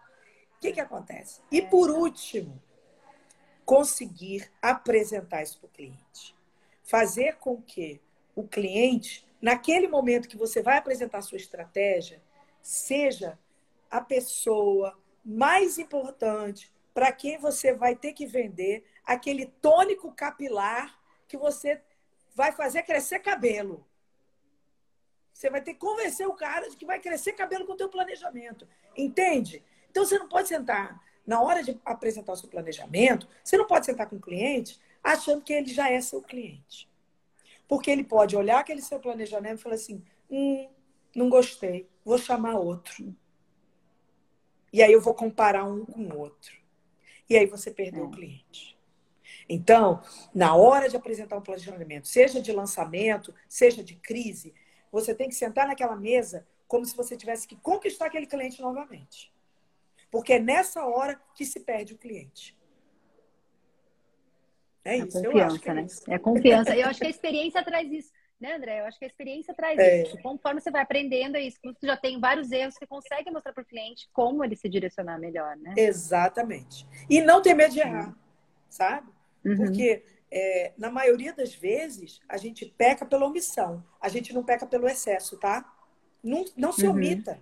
O 0.56 0.60
que, 0.62 0.72
que 0.72 0.80
acontece? 0.80 1.42
É. 1.52 1.56
E 1.56 1.62
por 1.64 1.90
último, 1.90 2.62
conseguir 3.66 4.50
apresentar 4.62 5.44
isso 5.44 5.60
para 5.60 5.68
o 5.68 5.72
cliente. 5.72 6.36
Fazer 6.84 7.36
com 7.38 7.62
que 7.62 8.02
o 8.36 8.48
cliente, 8.48 9.28
naquele 9.42 9.88
momento 9.88 10.28
que 10.28 10.38
você 10.38 10.62
vai 10.62 10.78
apresentar 10.78 11.18
a 11.18 11.22
sua 11.22 11.38
estratégia, 11.38 12.22
seja 12.62 13.38
a 13.92 14.00
pessoa 14.00 14.98
mais 15.24 15.78
importante 15.78 16.72
para 16.94 17.12
quem 17.12 17.38
você 17.38 17.74
vai 17.74 17.96
ter 17.96 18.14
que 18.14 18.26
vender 18.26 18.86
aquele 19.04 19.46
tônico 19.46 20.12
capilar 20.14 21.00
que 21.28 21.38
você 21.38 21.82
vai 22.34 22.52
fazer 22.52 22.84
crescer 22.84 23.20
cabelo. 23.20 23.86
Você 25.34 25.50
vai 25.50 25.62
ter 25.62 25.74
que 25.74 25.80
convencer 25.80 26.28
o 26.28 26.34
cara 26.34 26.70
de 26.70 26.78
que 26.78 26.86
vai 26.86 27.00
crescer 27.00 27.34
cabelo 27.34 27.66
com 27.66 27.74
o 27.74 27.78
teu 27.78 27.90
planejamento. 27.90 28.68
Entende? 28.96 29.64
Então 29.90 30.06
você 30.06 30.18
não 30.18 30.28
pode 30.28 30.48
sentar 30.48 31.02
na 31.26 31.42
hora 31.42 31.62
de 31.62 31.80
apresentar 31.86 32.34
o 32.34 32.36
seu 32.36 32.50
planejamento, 32.50 33.28
você 33.44 33.58
não 33.58 33.68
pode 33.68 33.86
sentar 33.86 34.10
com 34.10 34.16
o 34.16 34.22
cliente 34.22 34.80
achando 35.04 35.44
que 35.44 35.54
ele 35.54 35.74
já 35.74 35.90
é 35.90 36.00
seu 36.02 36.22
cliente. 36.22 36.90
Porque 37.68 37.90
ele 37.90 38.04
pode 38.04 38.36
olhar 38.36 38.60
aquele 38.60 38.82
seu 38.82 39.00
planejamento 39.00 39.60
e 39.60 39.62
falar 39.62 39.76
assim: 39.76 40.04
hum, 40.30 40.70
não 41.16 41.30
gostei, 41.30 41.90
vou 42.04 42.18
chamar 42.18 42.56
outro. 42.56 43.16
E 44.72 44.82
aí 44.82 44.92
eu 44.92 45.02
vou 45.02 45.14
comparar 45.14 45.64
um 45.66 45.86
com 45.86 46.02
o 46.02 46.18
outro. 46.18 46.56
E 47.30 47.38
aí 47.38 47.46
você 47.46 47.72
perdeu 47.72 48.04
é. 48.04 48.08
o 48.08 48.12
cliente. 48.12 48.78
Então, 49.48 50.02
na 50.34 50.56
hora 50.56 50.88
de 50.88 50.96
apresentar 50.96 51.38
um 51.38 51.42
planejamento, 51.42 52.08
seja 52.08 52.42
de 52.42 52.52
lançamento, 52.52 53.34
seja 53.50 53.84
de 53.84 53.96
crise, 53.96 54.54
você 54.92 55.14
tem 55.14 55.28
que 55.28 55.36
sentar 55.36 55.68
naquela 55.68 55.96
mesa 55.96 56.48
como 56.68 56.86
se 56.86 56.96
você 56.96 57.18
tivesse 57.18 57.48
que 57.48 57.56
conquistar 57.58 58.06
aquele 58.06 58.26
cliente 58.26 58.62
novamente. 58.62 59.32
Porque 60.10 60.34
é 60.34 60.40
nessa 60.40 60.86
hora 60.86 61.20
que 61.36 61.46
se 61.46 61.60
perde 61.60 61.94
o 61.94 61.98
cliente. 61.98 62.58
É 64.84 64.98
isso, 64.98 65.18
a 65.18 65.24
confiança, 65.24 65.70
é 65.70 65.74
né? 65.74 65.88
É 66.08 66.20
confiança. 66.20 66.76
Eu 66.76 66.88
acho 66.88 67.00
que 67.00 67.08
a 67.08 67.10
experiência 67.10 67.64
traz 67.64 67.92
isso. 67.92 68.12
Né, 68.42 68.56
André? 68.56 68.80
Eu 68.80 68.86
acho 68.86 68.98
que 68.98 69.06
a 69.06 69.08
experiência 69.08 69.54
traz 69.54 69.78
é. 69.78 70.02
isso. 70.02 70.18
Conforme 70.18 70.60
você 70.60 70.72
vai 70.72 70.82
aprendendo 70.82 71.38
é 71.38 71.42
isso, 71.42 71.60
quando 71.62 71.78
você 71.80 71.86
já 71.86 71.96
tem 71.96 72.20
vários 72.20 72.52
erros, 72.52 72.74
você 72.74 72.88
consegue 72.88 73.30
mostrar 73.30 73.54
para 73.54 73.62
o 73.62 73.66
cliente 73.66 74.10
como 74.12 74.44
ele 74.44 74.56
se 74.56 74.68
direcionar 74.68 75.20
melhor, 75.20 75.56
né? 75.58 75.76
Exatamente. 75.78 76.88
E 77.08 77.22
não 77.22 77.40
ter 77.40 77.54
medo 77.54 77.72
de 77.72 77.80
errar, 77.80 78.18
sabe? 78.68 79.12
Uhum. 79.46 79.58
Porque 79.58 80.04
é, 80.32 80.74
na 80.76 80.90
maioria 80.90 81.34
das 81.34 81.54
vezes 81.54 82.20
a 82.28 82.36
gente 82.36 82.66
peca 82.66 83.06
pela 83.06 83.28
omissão, 83.28 83.86
a 84.02 84.10
gente 84.10 84.34
não 84.34 84.44
peca 84.44 84.66
pelo 84.66 84.88
excesso, 84.88 85.38
tá? 85.38 85.72
Não, 86.24 86.44
não 86.58 86.72
se 86.72 86.88
uhum. 86.88 86.94
omita. 86.94 87.40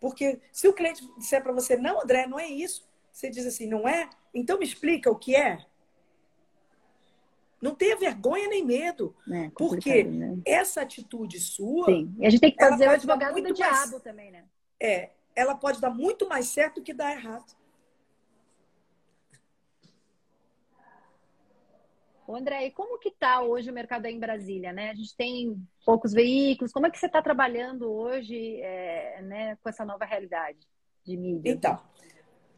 Porque 0.00 0.40
se 0.50 0.66
o 0.66 0.72
cliente 0.72 1.06
disser 1.18 1.42
para 1.42 1.52
você, 1.52 1.76
não, 1.76 2.00
André, 2.00 2.26
não 2.26 2.40
é 2.40 2.46
isso, 2.46 2.88
você 3.12 3.28
diz 3.28 3.44
assim, 3.46 3.66
não 3.66 3.86
é? 3.86 4.08
Então 4.32 4.58
me 4.58 4.64
explica 4.64 5.10
o 5.10 5.18
que 5.18 5.36
é. 5.36 5.58
Não 7.60 7.74
tenha 7.74 7.96
vergonha 7.96 8.48
nem 8.48 8.64
medo. 8.64 9.14
É, 9.30 9.50
porque 9.56 10.04
né? 10.04 10.38
essa 10.44 10.82
atitude 10.82 11.40
sua. 11.40 11.86
Sim. 11.86 12.14
E 12.18 12.26
a 12.26 12.30
gente 12.30 12.40
tem 12.40 12.52
que 12.52 12.64
fazer 12.64 12.86
o 12.86 12.90
advogado 12.90 13.34
do 13.34 13.42
mais, 13.42 13.54
diabo 13.54 14.00
também, 14.00 14.30
né? 14.30 14.44
É. 14.80 15.10
Ela 15.34 15.54
pode 15.54 15.80
dar 15.80 15.90
muito 15.90 16.28
mais 16.28 16.46
certo 16.46 16.76
do 16.76 16.82
que 16.82 16.92
dar 16.92 17.12
errado. 17.12 17.56
Ô 22.28 22.36
André, 22.36 22.66
e 22.66 22.70
como 22.70 22.98
que 22.98 23.08
está 23.08 23.40
hoje 23.40 23.70
o 23.70 23.72
mercado 23.72 24.04
aí 24.04 24.14
em 24.14 24.20
Brasília, 24.20 24.70
né? 24.70 24.90
A 24.90 24.94
gente 24.94 25.16
tem 25.16 25.56
poucos 25.84 26.12
veículos. 26.12 26.72
Como 26.72 26.86
é 26.86 26.90
que 26.90 26.98
você 26.98 27.06
está 27.06 27.22
trabalhando 27.22 27.90
hoje 27.90 28.60
é, 28.60 29.22
né, 29.22 29.56
com 29.62 29.68
essa 29.68 29.82
nova 29.82 30.04
realidade 30.04 30.58
de 31.04 31.16
mídia? 31.16 31.50
Então, 31.50 31.80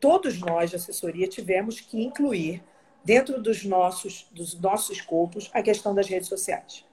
todos 0.01 0.41
nós 0.41 0.71
de 0.71 0.77
assessoria 0.77 1.29
tivemos 1.29 1.81
que 1.81 2.03
incluir 2.03 2.65
dentro 3.05 3.41
dos 3.41 3.65
nossos, 3.65 4.29
dos 4.31 4.59
nossos 4.59 4.99
escopos, 4.99 5.51
a 5.53 5.63
questão 5.63 5.95
das 5.95 6.09
redes 6.09 6.29
sociais. 6.29 6.85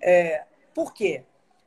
É, 0.00 0.44
por 0.74 0.94
quê? 0.94 1.24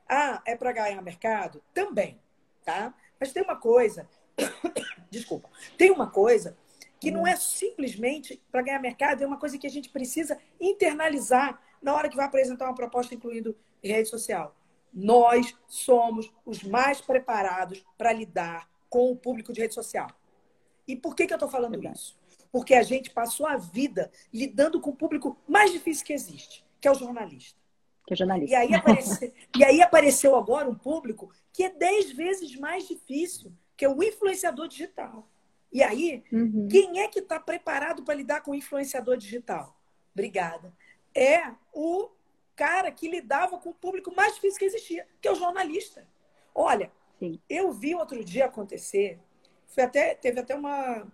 Ah, 0.07 0.41
é 0.45 0.55
para 0.55 0.71
ganhar 0.71 1.01
mercado? 1.01 1.61
Também, 1.73 2.19
tá? 2.63 2.93
Mas 3.19 3.31
tem 3.31 3.43
uma 3.43 3.55
coisa, 3.55 4.09
desculpa, 5.09 5.49
tem 5.77 5.91
uma 5.91 6.09
coisa 6.09 6.57
que 6.99 7.11
não 7.11 7.27
é 7.27 7.35
simplesmente 7.35 8.41
para 8.51 8.61
ganhar 8.61 8.79
mercado, 8.79 9.21
é 9.21 9.27
uma 9.27 9.39
coisa 9.39 9.57
que 9.57 9.67
a 9.67 9.69
gente 9.69 9.89
precisa 9.89 10.39
internalizar 10.59 11.61
na 11.81 11.93
hora 11.93 12.09
que 12.09 12.15
vai 12.15 12.25
apresentar 12.25 12.65
uma 12.65 12.75
proposta 12.75 13.13
incluindo 13.13 13.55
rede 13.83 14.07
social. 14.07 14.55
Nós 14.93 15.53
somos 15.67 16.31
os 16.45 16.63
mais 16.63 17.01
preparados 17.01 17.85
para 17.97 18.13
lidar 18.13 18.69
com 18.89 19.11
o 19.11 19.15
público 19.17 19.51
de 19.51 19.59
rede 19.59 19.73
social. 19.73 20.07
E 20.87 20.95
por 20.95 21.15
que, 21.15 21.27
que 21.27 21.33
eu 21.33 21.35
estou 21.35 21.49
falando 21.49 21.71
Verdade. 21.71 21.97
isso? 21.97 22.22
Porque 22.53 22.75
a 22.75 22.83
gente 22.83 23.09
passou 23.09 23.47
a 23.47 23.57
vida 23.57 24.11
lidando 24.31 24.79
com 24.79 24.91
o 24.91 24.95
público 24.95 25.35
mais 25.47 25.71
difícil 25.71 26.05
que 26.05 26.13
existe, 26.13 26.63
que 26.79 26.87
é 26.87 26.91
o 26.91 26.95
jornalista. 26.95 27.59
Que 28.05 28.13
é 28.13 28.15
jornalista. 28.15 28.51
E 28.51 28.55
aí, 28.55 28.75
apareceu, 28.75 29.33
e 29.57 29.63
aí 29.65 29.81
apareceu 29.81 30.35
agora 30.35 30.69
um 30.69 30.75
público 30.75 31.33
que 31.51 31.63
é 31.63 31.69
dez 31.69 32.11
vezes 32.11 32.55
mais 32.55 32.87
difícil, 32.87 33.51
que 33.75 33.83
é 33.83 33.89
o 33.89 34.03
influenciador 34.03 34.67
digital. 34.67 35.27
E 35.71 35.81
aí, 35.81 36.23
uhum. 36.31 36.67
quem 36.69 36.99
é 36.99 37.07
que 37.07 37.19
está 37.19 37.39
preparado 37.39 38.03
para 38.03 38.13
lidar 38.13 38.41
com 38.41 38.51
o 38.51 38.55
influenciador 38.55 39.17
digital? 39.17 39.75
Obrigada. 40.13 40.71
É 41.15 41.55
o 41.73 42.11
cara 42.55 42.91
que 42.91 43.09
lidava 43.09 43.57
com 43.57 43.71
o 43.71 43.73
público 43.73 44.13
mais 44.15 44.35
difícil 44.35 44.59
que 44.59 44.65
existia, 44.65 45.07
que 45.19 45.27
é 45.27 45.31
o 45.31 45.35
jornalista. 45.35 46.07
Olha, 46.53 46.91
Sim. 47.17 47.39
eu 47.49 47.73
vi 47.73 47.95
outro 47.95 48.23
dia 48.23 48.45
acontecer, 48.45 49.19
foi 49.65 49.85
até, 49.85 50.13
teve 50.13 50.39
até 50.39 50.53
uma, 50.53 51.11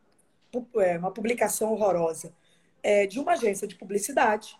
uma 0.99 1.11
publicação 1.11 1.71
horrorosa 1.71 2.33
é, 2.81 3.05
de 3.05 3.19
uma 3.19 3.33
agência 3.33 3.67
de 3.67 3.75
publicidade 3.75 4.57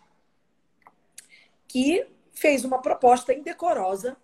que 1.66 2.06
fez 2.32 2.64
uma 2.64 2.80
proposta 2.80 3.32
indecorosa 3.32 4.16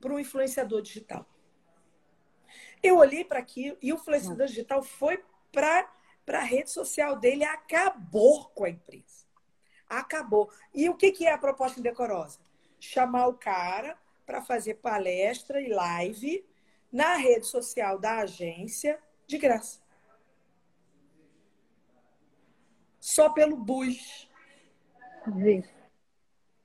para 0.00 0.12
um 0.12 0.18
influenciador 0.18 0.82
digital. 0.82 1.26
Eu 2.82 2.98
olhei 2.98 3.24
para 3.24 3.38
aquilo 3.38 3.76
e 3.82 3.92
o 3.92 3.96
influenciador 3.96 4.46
digital 4.46 4.82
foi 4.82 5.22
para 5.52 5.88
a 6.28 6.40
rede 6.40 6.70
social 6.70 7.16
dele 7.16 7.44
acabou 7.44 8.46
com 8.50 8.64
a 8.64 8.70
empresa. 8.70 9.26
Acabou. 9.88 10.50
E 10.74 10.88
o 10.88 10.94
que, 10.94 11.12
que 11.12 11.26
é 11.26 11.32
a 11.32 11.38
proposta 11.38 11.80
indecorosa? 11.80 12.38
Chamar 12.78 13.28
o 13.28 13.34
cara 13.34 13.96
para 14.26 14.42
fazer 14.42 14.74
palestra 14.74 15.60
e 15.60 15.68
live 15.68 16.44
na 16.92 17.14
rede 17.14 17.46
social 17.46 17.98
da 17.98 18.18
agência 18.18 18.98
de 19.26 19.38
graça. 19.38 19.85
Só 23.06 23.30
pelo 23.30 23.56
bus. 23.56 24.28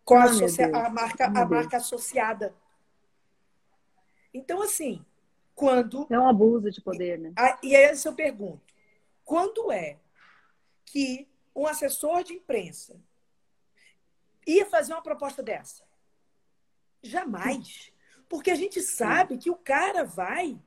Com 0.04 0.16
a, 0.16 0.26
a, 0.26 0.90
marca, 0.90 1.26
a 1.28 1.46
marca 1.46 1.78
associada. 1.78 2.56
Então, 4.34 4.64
assim, 4.64 5.06
quando. 5.54 6.08
É 6.10 6.20
um 6.20 6.28
abuso 6.28 6.72
de 6.72 6.82
poder, 6.82 7.20
né? 7.20 7.32
E 7.62 7.76
aí 7.76 7.96
eu 8.04 8.14
pergunto: 8.16 8.74
quando 9.24 9.72
é 9.72 10.00
que 10.84 11.30
um 11.56 11.68
assessor 11.68 12.24
de 12.24 12.34
imprensa 12.34 13.00
ia 14.48 14.66
fazer 14.66 14.94
uma 14.94 15.04
proposta 15.04 15.44
dessa? 15.44 15.84
Jamais. 17.04 17.94
Porque 18.28 18.50
a 18.50 18.56
gente 18.56 18.82
sabe 18.82 19.38
que 19.38 19.52
o 19.52 19.56
cara 19.56 20.04
vai 20.04 20.60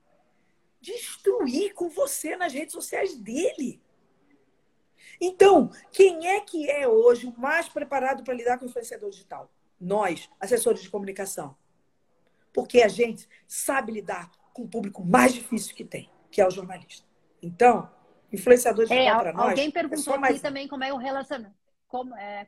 destruir 0.81 1.75
com 1.75 1.89
você 1.89 2.37
nas 2.37 2.53
redes 2.53 2.73
sociais 2.73 3.17
dele. 3.17 3.83
Então, 5.21 5.71
quem 5.93 6.27
é 6.29 6.41
que 6.41 6.71
é 6.71 6.87
hoje 6.87 7.27
o 7.27 7.39
mais 7.39 7.69
preparado 7.69 8.23
para 8.23 8.35
lidar 8.35 8.59
com 8.59 8.65
o 8.65 8.69
influenciador 8.69 9.11
digital? 9.11 9.51
Nós, 9.81 10.31
assessores 10.41 10.83
de 10.83 10.91
comunicação. 10.91 11.57
Porque 12.53 12.83
a 12.83 12.89
gente 12.89 13.29
sabe 13.47 13.93
lidar 13.93 14.31
com 14.53 14.63
o 14.63 14.69
público 14.69 15.05
mais 15.05 15.35
difícil 15.35 15.75
que 15.75 15.85
tem, 15.85 16.11
que 16.31 16.41
é 16.41 16.47
o 16.47 16.51
jornalista. 16.51 17.07
Então, 17.43 17.91
influenciador 18.33 18.87
digital 18.87 19.21
é, 19.21 19.23
para 19.23 19.33
nós. 19.33 19.51
Alguém 19.51 19.71
perguntou 19.71 20.15
é 20.15 20.29
aqui 20.29 20.41
também 20.41 20.69
como 20.69 20.85
é 20.85 20.93
o 20.93 20.97
relacionamento. 20.97 21.55
Como 21.89 22.15
é, 22.17 22.47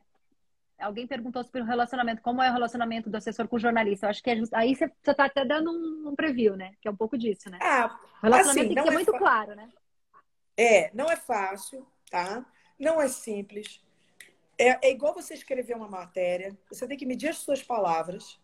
Alguém 0.79 1.07
perguntou 1.07 1.43
sobre 1.43 1.61
o 1.61 1.65
relacionamento, 1.65 2.21
como 2.21 2.41
é 2.41 2.49
o 2.49 2.53
relacionamento 2.53 3.09
do 3.09 3.17
assessor 3.17 3.47
com 3.47 3.55
o 3.55 3.59
jornalista. 3.59 4.05
Eu 4.05 4.09
acho 4.11 4.21
que 4.21 4.29
é 4.29 4.35
just... 4.35 4.53
aí 4.53 4.75
você 4.75 4.85
está 4.85 5.25
até 5.25 5.43
dando 5.43 5.71
um, 5.71 6.09
um, 6.09 6.15
preview, 6.15 6.55
né? 6.55 6.73
Que 6.79 6.87
é 6.87 6.91
um 6.91 6.95
pouco 6.95 7.17
disso, 7.17 7.49
né? 7.49 7.57
Ah, 7.61 7.97
o 8.21 8.25
relacionamento 8.25 8.49
assim, 8.49 8.67
tem 8.67 8.75
que 8.75 8.81
ser 8.83 8.89
é 8.89 8.91
muito 8.91 9.13
claro, 9.13 9.55
né? 9.55 9.69
É, 10.55 10.91
não 10.93 11.09
é 11.09 11.15
fácil, 11.15 11.85
tá? 12.11 12.45
Não 12.79 13.01
é 13.01 13.07
simples. 13.07 13.83
É, 14.57 14.87
é 14.87 14.91
igual 14.91 15.13
você 15.13 15.33
escrever 15.33 15.75
uma 15.75 15.87
matéria. 15.87 16.57
Você 16.69 16.87
tem 16.87 16.97
que 16.97 17.05
medir 17.05 17.29
as 17.29 17.37
suas 17.37 17.61
palavras, 17.61 18.39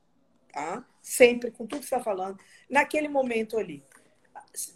tá? 0.52 0.86
Sempre, 1.02 1.52
com 1.52 1.65
tudo 1.65 1.82
que 1.82 1.88
você 1.88 1.96
está 1.96 2.04
falando, 2.04 2.39
naquele 2.69 3.08
momento 3.08 3.58
ali. 3.58 3.84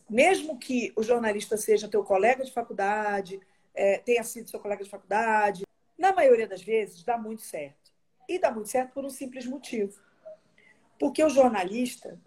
Mesmo 0.10 0.58
que 0.58 0.92
o 0.96 1.04
jornalista 1.04 1.56
seja 1.58 1.88
teu 1.88 2.04
colega 2.04 2.44
de 2.44 2.52
faculdade, 2.52 3.40
é, 3.74 4.00
tenha 4.00 4.24
sido 4.24 4.50
seu 4.50 4.60
colega 4.60 4.84
de 4.84 4.90
faculdade, 4.90 5.66
na 5.98 6.14
maioria 6.14 6.48
das 6.48 6.62
vezes 6.62 7.04
dá 7.04 7.18
muito 7.18 7.42
certo. 7.42 7.92
E 8.28 8.38
dá 8.40 8.52
muito 8.52 8.70
certo 8.70 8.94
por 8.94 9.06
um 9.06 9.10
simples 9.10 9.46
motivo. 9.46 10.00
Porque 11.00 11.24
o 11.24 11.30
jornalista, 11.30 12.20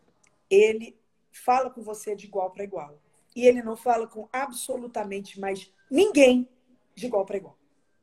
ele 0.48 0.98
fala 1.30 1.70
com 1.70 1.82
você 1.82 2.14
de 2.14 2.26
igual 2.26 2.50
para 2.50 2.64
igual. 2.64 3.00
E 3.34 3.46
ele 3.46 3.62
não 3.62 3.76
fala 3.76 4.06
com 4.06 4.28
absolutamente 4.32 5.38
mais 5.38 5.72
ninguém 5.90 6.48
de 7.00 7.06
igual 7.06 7.24
para 7.24 7.38
igual. 7.38 7.58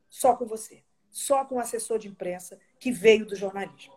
Só 0.09 0.35
com 0.35 0.45
você. 0.45 0.83
Só 1.09 1.45
com 1.45 1.55
o 1.55 1.59
assessor 1.59 1.99
de 1.99 2.07
imprensa 2.07 2.59
que 2.79 2.91
veio 2.91 3.25
do 3.25 3.35
jornalismo. 3.35 3.93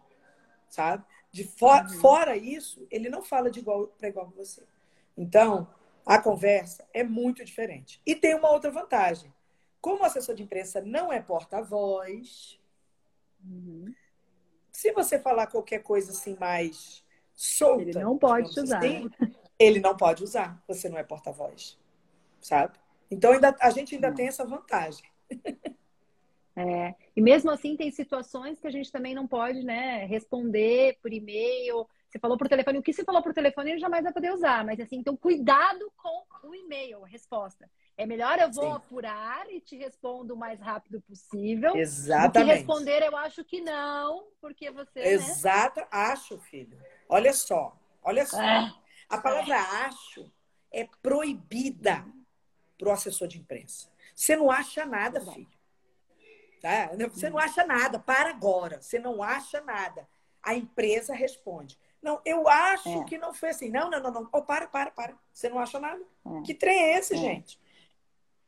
Sabe? 0.69 1.05
De 1.33 1.45
for, 1.45 1.83
uhum. 1.83 1.89
Fora 2.01 2.37
isso, 2.37 2.87
ele 2.91 3.09
não 3.09 3.23
fala 3.23 3.51
de 3.51 3.61
igual 3.61 3.89
para 3.89 4.09
igual 4.09 4.27
com 4.27 4.37
você. 4.37 4.63
Então, 5.17 5.69
a 6.05 6.19
conversa 6.19 6.87
é 6.93 7.03
muito 7.03 7.45
diferente. 7.45 8.01
E 8.07 8.15
tem 8.15 8.35
uma 8.35 8.51
outra 8.51 8.71
vantagem. 8.71 9.33
Como 9.81 10.03
o 10.03 10.05
assessor 10.05 10.35
de 10.35 10.43
imprensa 10.43 10.81
não 10.81 11.13
é 11.13 11.21
porta-voz, 11.21 12.61
uhum. 13.45 13.95
se 14.71 14.93
você 14.93 15.19
falar 15.19 15.47
qualquer 15.47 15.83
coisa 15.83 16.13
assim 16.13 16.37
mais 16.39 17.03
solta, 17.35 17.83
ele 17.83 17.99
não 17.99 18.19
pode 18.19 18.49
usar. 18.61 18.79
Assim, 18.79 19.11
ele 19.59 19.81
não 19.81 19.97
pode 19.97 20.23
usar. 20.23 20.63
Você 20.69 20.89
não 20.89 20.99
é 20.99 21.03
porta-voz, 21.03 21.79
sabe? 22.41 22.79
Então, 23.11 23.33
ainda, 23.33 23.57
a 23.61 23.71
gente 23.71 23.95
ainda 23.95 24.13
tem 24.13 24.29
essa 24.29 24.45
vantagem. 24.45 25.05
É, 26.57 26.95
e 27.17 27.23
mesmo 27.23 27.51
assim, 27.51 27.77
tem 27.77 27.91
situações 27.91 28.61
que 28.61 28.67
a 28.67 28.71
gente 28.71 28.91
também 28.93 29.15
não 29.15 29.27
pode 29.27 29.63
né, 29.63 30.05
responder 30.05 30.99
por 31.01 31.13
e-mail. 31.13 31.87
Você 32.09 32.19
falou 32.19 32.37
por 32.37 32.49
telefone, 32.49 32.79
o 32.79 32.83
que 32.83 32.93
você 32.93 33.05
falou 33.05 33.23
por 33.23 33.33
telefone 33.33 33.71
ele 33.71 33.81
jamais 33.81 34.03
vai 34.03 34.13
poder 34.13 34.33
usar, 34.33 34.65
mas 34.65 34.79
assim, 34.81 34.97
então 34.97 35.17
cuidado 35.17 35.91
com 35.97 36.49
o 36.49 36.55
e-mail, 36.55 37.05
a 37.05 37.09
resposta. 37.09 37.71
É 37.97 38.05
melhor 38.05 38.39
eu 38.39 38.51
vou 38.51 38.65
Sim. 38.65 38.77
apurar 38.77 39.49
e 39.51 39.61
te 39.61 39.77
respondo 39.77 40.35
o 40.35 40.37
mais 40.37 40.61
rápido 40.61 41.01
possível. 41.01 41.77
Exatamente. 41.77 42.33
Do 42.33 42.45
que 42.45 42.53
responder, 42.59 43.03
eu 43.05 43.17
acho 43.17 43.45
que 43.45 43.61
não, 43.61 44.27
porque 44.41 44.71
você. 44.71 45.01
Exato, 45.01 45.81
né? 45.81 45.87
acho, 45.91 46.39
filho. 46.39 46.79
Olha 47.09 47.33
só, 47.33 47.79
Olha 48.03 48.27
só. 48.27 48.41
É. 48.41 48.73
A 49.09 49.19
palavra 49.19 49.57
acho 49.87 50.31
é 50.73 50.89
proibida 51.03 52.05
para 52.81 52.89
o 52.89 52.93
assessor 52.93 53.29
de 53.29 53.39
imprensa. 53.39 53.89
Você 54.15 54.35
não 54.35 54.51
acha 54.51 54.87
nada, 54.87 55.21
filho. 55.21 55.47
Tá? 56.63 56.91
Você 57.13 57.29
não 57.29 57.39
acha 57.39 57.65
nada. 57.65 57.99
Para 57.99 58.31
agora. 58.31 58.81
Você 58.81 58.99
não 58.99 59.23
acha 59.23 59.61
nada. 59.61 60.09
A 60.43 60.55
empresa 60.55 61.15
responde. 61.15 61.79
Não, 62.03 62.21
eu 62.25 62.49
acho 62.49 63.03
é. 63.03 63.05
que 63.05 63.19
não 63.19 63.35
foi 63.35 63.51
assim. 63.51 63.69
Não, 63.69 63.91
não, 63.91 64.01
não, 64.01 64.11
não. 64.11 64.29
Oh, 64.33 64.43
para, 64.43 64.67
para, 64.67 64.91
para. 64.91 65.15
Você 65.31 65.51
não 65.51 65.59
acha 65.59 65.79
nada? 65.79 66.03
É. 66.27 66.43
Que 66.43 66.55
trem 66.55 66.83
é 66.83 66.99
esse, 66.99 67.15
é. 67.15 67.19
gente? 67.19 67.61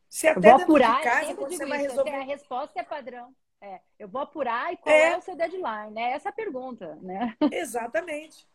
Se 0.09 0.27
até 0.27 0.47
eu 0.47 0.57
vou 0.57 0.63
apurar, 0.63 0.97
de 0.97 1.03
casa, 1.03 1.33
você 1.35 1.65
vai 1.65 1.77
resolver. 1.77 2.15
A 2.15 2.23
resposta 2.23 2.79
é 2.79 2.83
padrão. 2.83 3.35
É, 3.61 3.79
eu 3.97 4.07
vou 4.07 4.21
apurar 4.21 4.73
e 4.73 4.77
qual 4.77 4.93
é. 4.93 5.11
é 5.11 5.17
o 5.17 5.21
seu 5.21 5.35
deadline, 5.35 5.91
né? 5.91 6.11
Essa 6.11 6.29
é 6.29 6.31
a 6.31 6.33
pergunta, 6.33 6.95
né? 7.01 7.35
Exatamente. 7.51 8.47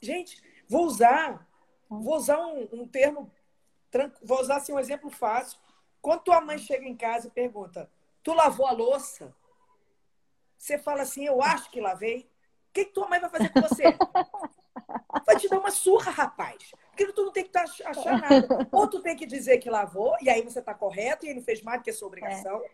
Gente, 0.00 0.42
vou 0.68 0.84
usar, 0.84 1.46
vou 1.88 2.16
usar 2.16 2.38
um, 2.40 2.68
um 2.72 2.88
termo, 2.88 3.30
vou 4.22 4.40
usar 4.40 4.56
assim, 4.56 4.72
um 4.72 4.78
exemplo 4.78 5.10
fácil. 5.10 5.58
Quando 6.00 6.22
tua 6.22 6.40
mãe 6.40 6.58
chega 6.58 6.84
em 6.86 6.96
casa 6.96 7.28
e 7.28 7.30
pergunta, 7.30 7.90
tu 8.22 8.32
lavou 8.32 8.66
a 8.66 8.72
louça? 8.72 9.34
Você 10.58 10.78
fala 10.78 11.02
assim, 11.02 11.24
eu 11.24 11.42
acho 11.42 11.70
que 11.70 11.80
lavei. 11.80 12.30
O 12.70 12.72
que, 12.72 12.86
que 12.86 12.92
tua 12.92 13.08
mãe 13.08 13.20
vai 13.20 13.30
fazer 13.30 13.48
com 13.50 13.60
você? 13.60 13.84
Vai 15.26 15.36
te 15.36 15.48
dar 15.48 15.58
uma 15.58 15.70
surra, 15.70 16.10
rapaz. 16.10 16.72
Porque 16.88 17.12
tu 17.12 17.24
não 17.24 17.32
tem 17.32 17.44
que 17.44 17.56
achar 17.56 18.20
nada. 18.20 18.68
Ou 18.70 18.88
tu 18.88 19.00
tem 19.00 19.16
que 19.16 19.26
dizer 19.26 19.58
que 19.58 19.70
lavou, 19.70 20.16
e 20.20 20.28
aí 20.28 20.42
você 20.42 20.58
está 20.58 20.74
correto, 20.74 21.24
e 21.24 21.28
ele 21.28 21.38
não 21.38 21.44
fez 21.44 21.62
mais 21.62 21.80
do 21.80 21.84
que 21.84 21.90
a 21.90 21.94
sua 21.94 22.08
obrigação. 22.08 22.62
É. 22.64 22.70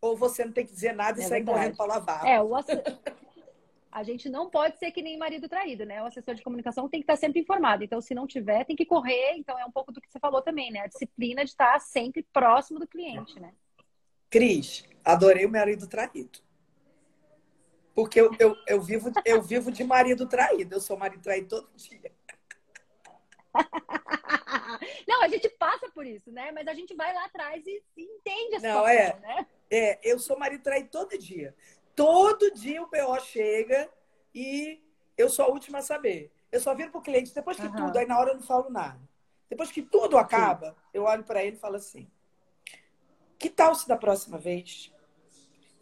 Ou 0.00 0.16
você 0.16 0.44
não 0.44 0.52
tem 0.52 0.64
que 0.64 0.72
dizer 0.72 0.92
nada 0.92 1.20
e 1.20 1.24
é 1.24 1.26
sair 1.26 1.38
verdade. 1.38 1.58
correndo 1.58 1.76
para 1.76 1.86
lavar. 1.86 2.26
É, 2.26 2.40
o 2.40 2.54
ass... 2.54 2.66
a 3.90 4.02
gente 4.02 4.28
não 4.28 4.50
pode 4.50 4.78
ser 4.78 4.90
que 4.90 5.02
nem 5.02 5.16
marido 5.16 5.48
traído, 5.48 5.84
né? 5.84 6.02
O 6.02 6.06
assessor 6.06 6.34
de 6.34 6.42
comunicação 6.42 6.88
tem 6.88 7.00
que 7.00 7.04
estar 7.04 7.16
sempre 7.16 7.40
informado. 7.40 7.82
Então, 7.82 8.00
se 8.00 8.14
não 8.14 8.26
tiver, 8.26 8.64
tem 8.64 8.76
que 8.76 8.84
correr. 8.84 9.34
Então, 9.36 9.58
é 9.58 9.64
um 9.64 9.70
pouco 9.70 9.92
do 9.92 10.00
que 10.00 10.10
você 10.10 10.18
falou 10.18 10.42
também, 10.42 10.70
né? 10.70 10.80
A 10.80 10.86
disciplina 10.86 11.44
de 11.44 11.50
estar 11.50 11.80
sempre 11.80 12.22
próximo 12.32 12.78
do 12.78 12.86
cliente, 12.86 13.40
né? 13.40 13.52
Cris, 14.30 14.84
adorei 15.04 15.46
o 15.46 15.50
marido 15.50 15.86
traído. 15.86 16.40
Porque 17.94 18.20
eu, 18.20 18.30
eu, 18.38 18.54
eu, 18.66 18.80
vivo, 18.80 19.10
eu 19.24 19.42
vivo 19.42 19.72
de 19.72 19.82
marido 19.82 20.28
traído. 20.28 20.74
Eu 20.74 20.80
sou 20.80 20.96
marido 20.96 21.22
traído 21.22 21.48
todo 21.48 21.70
dia. 21.74 22.12
Não, 25.08 25.22
a 25.22 25.28
gente 25.28 25.48
passa 25.48 25.90
por 25.90 26.06
isso, 26.06 26.30
né? 26.30 26.52
Mas 26.52 26.68
a 26.68 26.74
gente 26.74 26.94
vai 26.94 27.12
lá 27.12 27.24
atrás 27.24 27.66
e, 27.66 27.82
entende 27.96 28.56
a 28.56 28.60
situação, 28.60 28.82
Não, 28.82 28.88
é, 28.88 29.18
né? 29.18 29.46
É, 29.70 29.98
eu 30.02 30.18
sou 30.18 30.38
marido 30.38 30.62
traído 30.62 30.90
todo 30.90 31.18
dia. 31.18 31.54
Todo 31.98 32.54
dia 32.54 32.80
o 32.80 32.86
PO 32.86 33.20
chega 33.22 33.90
e 34.32 34.80
eu 35.16 35.28
sou 35.28 35.46
a 35.46 35.48
última 35.48 35.78
a 35.78 35.82
saber. 35.82 36.32
Eu 36.52 36.60
só 36.60 36.72
viro 36.72 36.92
pro 36.92 37.02
cliente 37.02 37.34
depois 37.34 37.56
que 37.56 37.66
uhum. 37.66 37.74
tudo, 37.74 37.98
aí 37.98 38.06
na 38.06 38.16
hora 38.16 38.30
eu 38.30 38.36
não 38.36 38.42
falo 38.42 38.70
nada. 38.70 39.00
Depois 39.50 39.72
que 39.72 39.82
tudo 39.82 40.16
acaba, 40.16 40.70
Sim. 40.70 40.76
eu 40.94 41.02
olho 41.02 41.24
para 41.24 41.42
ele 41.42 41.56
e 41.56 41.58
falo 41.58 41.74
assim: 41.74 42.08
que 43.36 43.50
tal 43.50 43.74
se 43.74 43.88
da 43.88 43.96
próxima 43.96 44.38
vez 44.38 44.92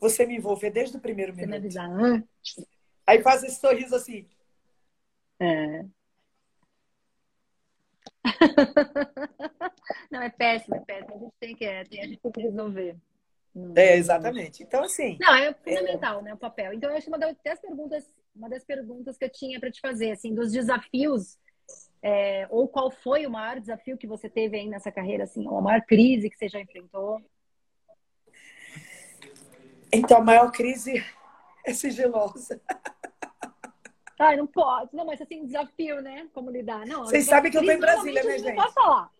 você 0.00 0.24
me 0.24 0.36
envolver 0.36 0.70
desde 0.70 0.96
o 0.96 1.00
primeiro 1.00 1.34
você 1.34 1.42
minuto? 1.42 1.58
Avisar 1.58 1.90
antes. 1.90 2.66
Aí 3.06 3.20
faz 3.20 3.42
esse 3.42 3.60
sorriso 3.60 3.94
assim. 3.94 4.26
É. 5.38 5.84
Não, 10.10 10.22
é 10.22 10.30
péssimo, 10.30 10.76
é 10.76 10.80
péssimo. 10.80 11.14
A 11.14 11.18
gente 11.18 11.34
tem 11.38 11.54
que, 11.54 11.64
é, 11.66 11.84
tem, 11.84 12.00
a 12.00 12.06
gente 12.06 12.20
tem 12.20 12.32
que 12.32 12.40
resolver. 12.40 12.96
É, 13.74 13.96
exatamente. 13.96 14.62
Então, 14.62 14.84
assim. 14.84 15.16
Não, 15.20 15.34
é 15.34 15.54
fundamental, 15.54 16.20
é... 16.20 16.22
né, 16.24 16.34
o 16.34 16.38
papel. 16.38 16.72
Então, 16.74 16.90
eu 16.90 16.96
acho 16.96 17.06
que 17.06 17.10
uma 17.10 17.18
das 17.18 17.60
perguntas, 17.60 18.04
uma 18.34 18.48
das 18.48 18.64
perguntas 18.64 19.16
que 19.16 19.24
eu 19.24 19.30
tinha 19.30 19.58
para 19.58 19.70
te 19.70 19.80
fazer, 19.80 20.10
assim, 20.10 20.34
dos 20.34 20.52
desafios, 20.52 21.38
é, 22.02 22.46
ou 22.50 22.68
qual 22.68 22.90
foi 22.90 23.26
o 23.26 23.30
maior 23.30 23.58
desafio 23.58 23.96
que 23.96 24.06
você 24.06 24.28
teve 24.28 24.58
aí 24.58 24.68
nessa 24.68 24.92
carreira, 24.92 25.24
assim, 25.24 25.46
ou 25.48 25.58
a 25.58 25.62
maior 25.62 25.80
crise 25.82 26.28
que 26.28 26.36
você 26.36 26.48
já 26.48 26.60
enfrentou? 26.60 27.20
Então, 29.90 30.18
a 30.18 30.24
maior 30.24 30.52
crise 30.52 31.02
é 31.64 31.72
sigilosa. 31.72 32.60
Ai, 34.18 34.36
não 34.36 34.46
pode. 34.46 34.94
Não, 34.94 35.04
mas 35.04 35.20
assim, 35.20 35.44
desafio, 35.44 36.00
né? 36.00 36.26
Como 36.32 36.50
lidar. 36.50 36.86
Não, 36.86 37.04
Vocês 37.04 37.26
sabem 37.26 37.50
que 37.50 37.56
eu 37.58 37.60
estou 37.60 37.76
em 37.76 37.80
Brasília, 37.80 38.22
né, 38.22 38.38
gente? 38.38 38.54
Não 38.54 38.62
posso 38.62 38.74
falar. 38.74 39.10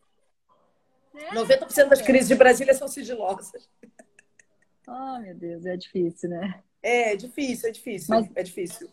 Né? 1.12 1.30
90% 1.32 1.88
das 1.88 2.02
crises 2.02 2.28
de 2.28 2.34
Brasília 2.34 2.74
são 2.74 2.88
sigilosas. 2.88 3.68
Oh, 4.86 5.18
meu 5.18 5.34
Deus, 5.34 5.66
é 5.66 5.76
difícil, 5.76 6.30
né? 6.30 6.62
É, 6.82 7.12
é 7.12 7.16
difícil, 7.16 7.68
é 7.68 7.72
difícil. 7.72 8.14
Mas... 8.14 8.30
É 8.34 8.42
difícil. 8.42 8.88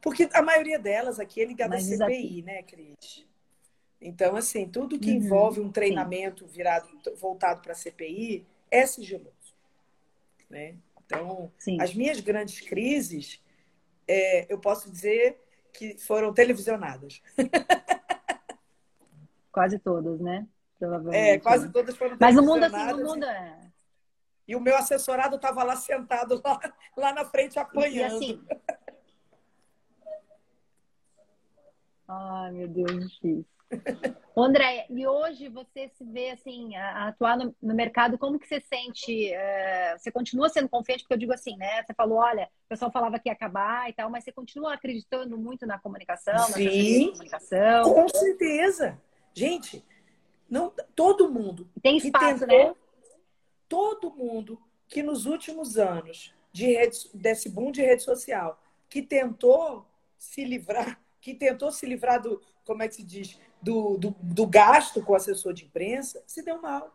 Porque 0.00 0.28
a 0.32 0.40
maioria 0.40 0.78
delas 0.78 1.18
aqui 1.18 1.42
é 1.42 1.44
ligada 1.44 1.76
à 1.76 1.80
CPI, 1.80 2.42
né, 2.42 2.62
Cris? 2.62 3.26
Então, 4.00 4.36
assim, 4.36 4.68
tudo 4.68 4.98
que 4.98 5.10
uhum, 5.10 5.16
envolve 5.16 5.60
um 5.60 5.72
treinamento 5.72 6.46
sim. 6.46 6.52
virado, 6.52 6.88
voltado 7.16 7.60
para 7.60 7.72
a 7.72 7.74
CPI 7.74 8.46
é 8.70 8.86
sigiloso. 8.86 9.34
Né? 10.48 10.76
Então, 11.04 11.50
sim. 11.58 11.80
as 11.80 11.94
minhas 11.94 12.20
grandes 12.20 12.60
crises, 12.60 13.42
é, 14.06 14.52
eu 14.52 14.58
posso 14.58 14.90
dizer 14.90 15.40
que 15.72 15.98
foram 15.98 16.32
televisionadas. 16.32 17.20
Quase 19.50 19.78
todas, 19.78 20.20
né? 20.20 20.46
É, 21.12 21.38
quase 21.38 21.66
né? 21.66 21.70
todas 21.72 21.96
foram 21.96 22.16
Mas 22.20 22.36
o 22.36 22.42
mundo 22.42 22.64
assim, 22.64 22.92
o 22.92 23.04
mundo 23.04 23.24
é. 23.24 23.65
E 24.46 24.54
o 24.54 24.60
meu 24.60 24.76
assessorado 24.76 25.36
estava 25.36 25.62
lá 25.64 25.76
sentado 25.76 26.40
lá, 26.44 26.60
lá 26.96 27.12
na 27.12 27.24
frente 27.24 27.58
apanhando. 27.58 28.22
E 28.22 28.32
assim. 28.32 28.44
Ai, 32.08 32.52
meu 32.52 32.68
Deus, 32.68 33.10
difícil. 33.10 33.44
André, 34.36 34.86
e 34.90 35.06
hoje 35.06 35.48
você 35.48 35.88
se 35.88 36.04
vê 36.04 36.30
assim, 36.30 36.76
a, 36.76 37.08
atuar 37.08 37.36
no, 37.36 37.54
no, 37.60 37.74
mercado, 37.74 38.16
como 38.18 38.38
que 38.38 38.46
você 38.46 38.60
sente? 38.60 39.32
Uh, 39.32 39.98
você 39.98 40.12
continua 40.12 40.48
sendo 40.48 40.68
confiante? 40.68 41.02
Porque 41.02 41.14
eu 41.14 41.18
digo 41.18 41.32
assim, 41.32 41.56
né? 41.56 41.82
Você 41.82 41.94
falou, 41.94 42.18
olha, 42.18 42.44
o 42.44 42.68
pessoal 42.68 42.92
falava 42.92 43.18
que 43.18 43.28
ia 43.28 43.32
acabar 43.32 43.88
e 43.88 43.92
tal, 43.92 44.08
mas 44.08 44.22
você 44.22 44.30
continua 44.30 44.74
acreditando 44.74 45.36
muito 45.36 45.66
na 45.66 45.78
comunicação, 45.78 46.38
Sim, 46.48 47.06
na 47.06 47.12
comunicação? 47.12 47.82
Com 47.92 48.08
certeza. 48.08 49.00
Gente, 49.34 49.84
não, 50.48 50.72
todo 50.94 51.28
mundo. 51.28 51.68
Tem 51.82 51.96
espaço, 51.96 52.46
tentou, 52.46 52.68
né? 52.68 52.74
Todo 53.68 54.14
mundo 54.14 54.60
que 54.88 55.02
nos 55.02 55.26
últimos 55.26 55.76
anos 55.76 56.34
de 56.52 56.66
rede, 56.66 57.10
desse 57.12 57.48
boom 57.48 57.70
de 57.70 57.82
rede 57.82 58.02
social, 58.02 58.62
que 58.88 59.02
tentou 59.02 59.86
se 60.16 60.44
livrar, 60.44 61.00
que 61.20 61.34
tentou 61.34 61.70
se 61.70 61.84
livrar 61.86 62.22
do, 62.22 62.40
como 62.64 62.82
é 62.82 62.88
que 62.88 62.94
se 62.94 63.02
diz, 63.02 63.38
do, 63.60 63.96
do, 63.98 64.16
do 64.20 64.46
gasto 64.46 65.02
com 65.02 65.12
o 65.12 65.16
assessor 65.16 65.52
de 65.52 65.64
imprensa, 65.64 66.22
se 66.26 66.42
deu 66.42 66.60
mal. 66.60 66.94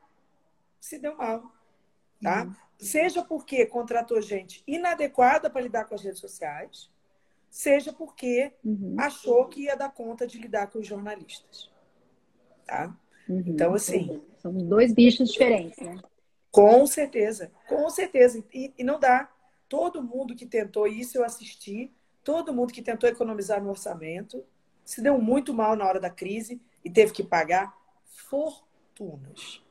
Se 0.79 0.97
deu 0.97 1.15
mal. 1.15 1.51
Tá? 2.21 2.43
Uhum. 2.43 2.55
Seja 2.77 3.23
porque 3.23 3.65
contratou 3.65 4.21
gente 4.21 4.63
inadequada 4.65 5.49
para 5.49 5.61
lidar 5.61 5.85
com 5.85 5.95
as 5.95 6.01
redes 6.01 6.19
sociais, 6.19 6.89
seja 7.49 7.91
porque 7.91 8.53
uhum. 8.63 8.95
achou 8.97 9.47
que 9.47 9.63
ia 9.63 9.75
dar 9.75 9.91
conta 9.91 10.25
de 10.25 10.39
lidar 10.39 10.67
com 10.67 10.79
os 10.79 10.87
jornalistas. 10.87 11.69
Tá? 12.65 12.95
Uhum. 13.27 13.43
Então, 13.45 13.73
assim. 13.73 14.21
São 14.37 14.53
dois 14.53 14.93
bichos 14.93 15.31
diferentes, 15.31 15.77
né? 15.77 16.01
Com 16.51 16.85
certeza, 16.85 17.51
com 17.67 17.89
certeza. 17.89 18.43
E, 18.53 18.73
e, 18.77 18.83
não 18.83 18.99
dá. 18.99 19.31
Todo 19.69 20.03
mundo 20.03 20.35
que 20.35 20.45
tentou 20.45 20.85
isso, 20.85 21.17
eu 21.17 21.23
assisti, 21.23 21.93
todo 22.23 22.53
mundo 22.53 22.73
que 22.73 22.81
tentou 22.81 23.09
economizar 23.09 23.63
no 23.63 23.69
orçamento, 23.69 24.43
se 24.83 25.01
deu 25.01 25.17
muito 25.17 25.53
mal 25.53 25.75
na 25.77 25.85
hora 25.85 25.99
da 25.99 26.09
crise 26.09 26.61
e 26.83 26.89
teve 26.89 27.13
que 27.13 27.23
pagar 27.23 27.73
fortunas. 28.05 29.63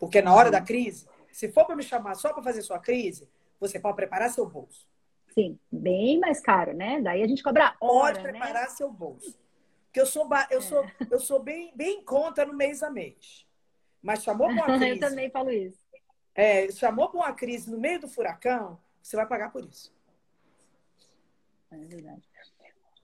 Porque 0.00 0.22
na 0.22 0.34
hora 0.34 0.50
da 0.50 0.60
crise, 0.60 1.06
se 1.30 1.52
for 1.52 1.66
para 1.66 1.76
me 1.76 1.82
chamar 1.82 2.14
só 2.14 2.32
para 2.32 2.42
fazer 2.42 2.62
sua 2.62 2.78
crise, 2.78 3.28
você 3.60 3.78
pode 3.78 3.96
preparar 3.96 4.30
seu 4.30 4.48
bolso. 4.48 4.86
Sim, 5.34 5.58
bem 5.70 6.18
mais 6.18 6.40
caro, 6.40 6.74
né? 6.74 7.00
Daí 7.00 7.22
a 7.22 7.26
gente 7.26 7.42
cobra 7.42 7.74
hora, 7.80 8.14
Pode 8.14 8.30
preparar 8.30 8.64
né? 8.64 8.68
seu 8.70 8.90
bolso. 8.90 9.38
Porque 9.86 10.00
eu 10.00 10.06
sou, 10.06 10.28
eu 10.50 10.62
sou, 10.62 10.84
é. 10.84 10.92
eu 11.10 11.20
sou 11.20 11.42
bem, 11.42 11.72
bem 11.74 12.00
em 12.00 12.04
conta 12.04 12.44
no 12.46 12.54
mês 12.54 12.82
a 12.82 12.90
mês. 12.90 13.46
Mas 14.02 14.22
chamou 14.22 14.48
para 14.48 14.54
uma 14.66 14.78
crise. 14.78 15.00
eu 15.00 15.08
também 15.08 15.30
falo 15.30 15.50
isso. 15.50 15.81
É, 16.34 16.70
chamou 16.72 17.08
para 17.08 17.20
uma 17.20 17.32
crise 17.32 17.70
no 17.70 17.78
meio 17.78 18.00
do 18.00 18.08
furacão, 18.08 18.80
você 19.02 19.16
vai 19.16 19.26
pagar 19.26 19.52
por 19.52 19.64
isso. 19.64 19.94
É 21.70 21.76
verdade. 21.76 22.22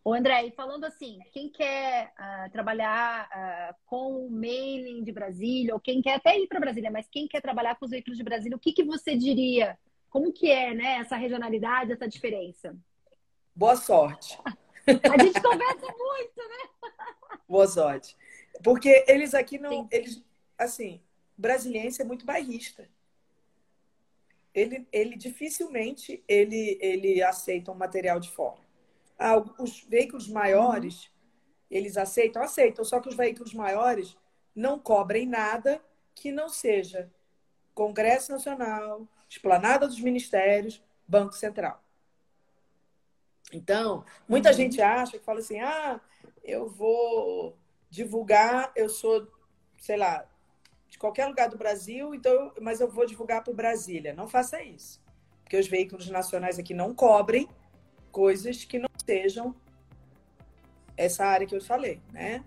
Ô, 0.05 0.14
André, 0.14 0.47
e 0.47 0.51
falando 0.53 0.85
assim, 0.85 1.18
quem 1.33 1.51
quer 1.51 2.12
uh, 2.18 2.51
trabalhar 2.51 3.29
uh, 3.29 3.76
com 3.85 4.24
o 4.26 4.31
mailing 4.31 5.03
de 5.05 5.12
Brasília, 5.12 5.74
ou 5.74 5.81
quem 5.81 6.01
quer 6.01 6.14
até 6.14 6.39
ir 6.39 6.47
para 6.47 6.61
Brasília, 6.61 6.91
mas 6.91 7.07
quem 7.09 7.29
quer 7.29 7.43
trabalhar 7.43 7.74
com 7.74 7.85
os 7.85 7.91
veículos 7.91 8.16
de 8.16 8.24
Brasília, 8.24 8.57
o 8.57 8.61
que, 8.61 8.72
que 8.72 8.85
você 8.85 9.14
diria? 9.14 9.79
Como 10.09 10.33
que 10.33 10.51
é, 10.51 10.72
né, 10.72 10.99
essa 11.01 11.16
regionalidade, 11.16 11.93
essa 11.93 12.09
diferença? 12.09 12.74
Boa 13.55 13.76
sorte. 13.76 14.39
A 14.87 15.22
gente 15.22 15.43
conversa 15.43 15.87
muito, 15.87 16.37
né? 16.39 17.39
Boa 17.47 17.66
sorte. 17.66 18.16
Porque 18.64 19.05
eles 19.07 19.35
aqui 19.35 19.59
não. 19.59 19.70
Sim. 19.70 19.89
Eles, 19.91 20.24
assim, 20.57 21.03
brasiliense 21.37 22.01
é 22.01 22.05
muito 22.05 22.24
bairrista. 22.24 22.89
Ele, 24.59 24.86
ele 24.92 25.16
dificilmente 25.16 26.22
ele, 26.26 26.78
ele 26.80 27.22
aceita 27.22 27.72
um 27.72 27.74
material 27.74 28.18
de 28.18 28.30
fora. 28.30 28.61
ah, 29.18 29.36
os 29.59 29.82
veículos 29.82 30.28
maiores, 30.28 31.11
eles 31.70 31.96
aceitam? 31.96 32.42
Aceitam, 32.42 32.84
só 32.84 33.00
que 33.00 33.09
os 33.09 33.16
veículos 33.16 33.54
maiores 33.54 34.16
não 34.54 34.78
cobrem 34.78 35.26
nada 35.26 35.82
que 36.14 36.32
não 36.32 36.48
seja 36.48 37.11
Congresso 37.74 38.32
Nacional, 38.32 39.06
Esplanada 39.28 39.86
dos 39.86 40.00
Ministérios, 40.00 40.82
Banco 41.06 41.32
Central. 41.32 41.82
Então, 43.52 44.04
muita 44.28 44.50
uhum. 44.50 44.54
gente 44.56 44.82
acha 44.82 45.18
que 45.18 45.24
fala 45.24 45.38
assim: 45.38 45.61
ah, 45.61 46.00
eu 46.42 46.68
vou 46.68 47.56
divulgar, 47.88 48.72
eu 48.74 48.88
sou, 48.88 49.26
sei 49.78 49.96
lá, 49.96 50.26
de 50.89 50.99
qualquer 50.99 51.26
lugar 51.26 51.49
do 51.49 51.59
Brasil, 51.59 52.14
então, 52.14 52.53
mas 52.61 52.80
eu 52.80 52.91
vou 52.91 53.07
divulgar 53.07 53.43
para 53.43 53.53
Brasília. 53.53 54.14
Não 54.14 54.28
faça 54.28 54.62
isso. 54.62 55.01
Porque 55.43 55.57
os 55.57 55.68
veículos 55.68 56.09
nacionais 56.09 56.59
aqui 56.59 56.74
não 56.74 56.95
cobrem 56.95 57.49
coisas 58.11 58.64
que 58.64 58.78
não 58.78 58.89
sejam 59.05 59.55
essa 60.97 61.24
área 61.24 61.47
que 61.47 61.55
eu 61.55 61.61
falei, 61.61 62.01
né? 62.12 62.45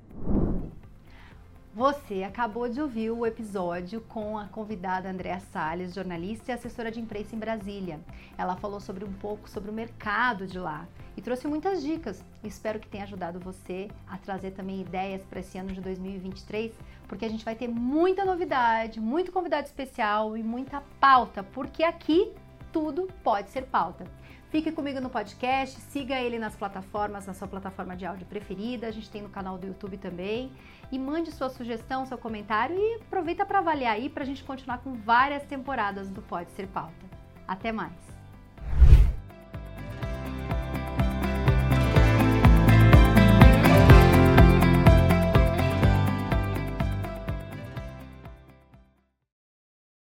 Você 1.73 2.21
acabou 2.23 2.67
de 2.67 2.81
ouvir 2.81 3.11
o 3.11 3.25
episódio 3.25 4.01
com 4.01 4.37
a 4.37 4.45
convidada 4.45 5.09
Andréa 5.09 5.39
Salles, 5.39 5.93
jornalista 5.93 6.51
e 6.51 6.53
assessora 6.53 6.91
de 6.91 6.99
imprensa 6.99 7.33
em 7.33 7.39
Brasília. 7.39 8.01
Ela 8.37 8.57
falou 8.57 8.81
sobre 8.81 9.05
um 9.05 9.13
pouco 9.13 9.49
sobre 9.49 9.71
o 9.71 9.73
mercado 9.73 10.45
de 10.45 10.59
lá 10.59 10.85
e 11.15 11.21
trouxe 11.21 11.47
muitas 11.47 11.81
dicas. 11.81 12.21
Espero 12.43 12.77
que 12.77 12.89
tenha 12.89 13.05
ajudado 13.05 13.39
você 13.39 13.87
a 14.05 14.17
trazer 14.17 14.51
também 14.51 14.81
ideias 14.81 15.23
para 15.23 15.39
esse 15.39 15.57
ano 15.57 15.71
de 15.71 15.79
2023, 15.79 16.73
porque 17.11 17.25
a 17.25 17.29
gente 17.29 17.43
vai 17.43 17.55
ter 17.55 17.67
muita 17.67 18.23
novidade, 18.23 19.01
muito 19.01 19.33
convidado 19.33 19.67
especial 19.67 20.37
e 20.37 20.41
muita 20.41 20.81
pauta, 20.97 21.43
porque 21.43 21.83
aqui 21.83 22.31
tudo 22.71 23.09
pode 23.21 23.49
ser 23.49 23.63
pauta. 23.65 24.05
Fique 24.49 24.71
comigo 24.71 25.01
no 25.01 25.09
podcast, 25.09 25.77
siga 25.81 26.15
ele 26.15 26.39
nas 26.39 26.55
plataformas, 26.55 27.27
na 27.27 27.33
sua 27.33 27.49
plataforma 27.49 27.97
de 27.97 28.05
áudio 28.05 28.25
preferida, 28.25 28.87
a 28.87 28.91
gente 28.91 29.09
tem 29.09 29.21
no 29.21 29.27
canal 29.27 29.57
do 29.57 29.67
YouTube 29.67 29.97
também. 29.97 30.53
E 30.89 30.97
mande 30.97 31.33
sua 31.33 31.49
sugestão, 31.49 32.05
seu 32.05 32.17
comentário 32.17 32.77
e 32.77 33.01
aproveita 33.01 33.45
para 33.45 33.59
avaliar 33.59 33.95
aí 33.95 34.07
para 34.07 34.23
a 34.23 34.25
gente 34.25 34.41
continuar 34.45 34.77
com 34.77 34.93
várias 34.93 35.43
temporadas 35.43 36.09
do 36.09 36.21
Pode 36.21 36.49
Ser 36.51 36.67
Pauta. 36.67 37.05
Até 37.45 37.73
mais! 37.73 38.10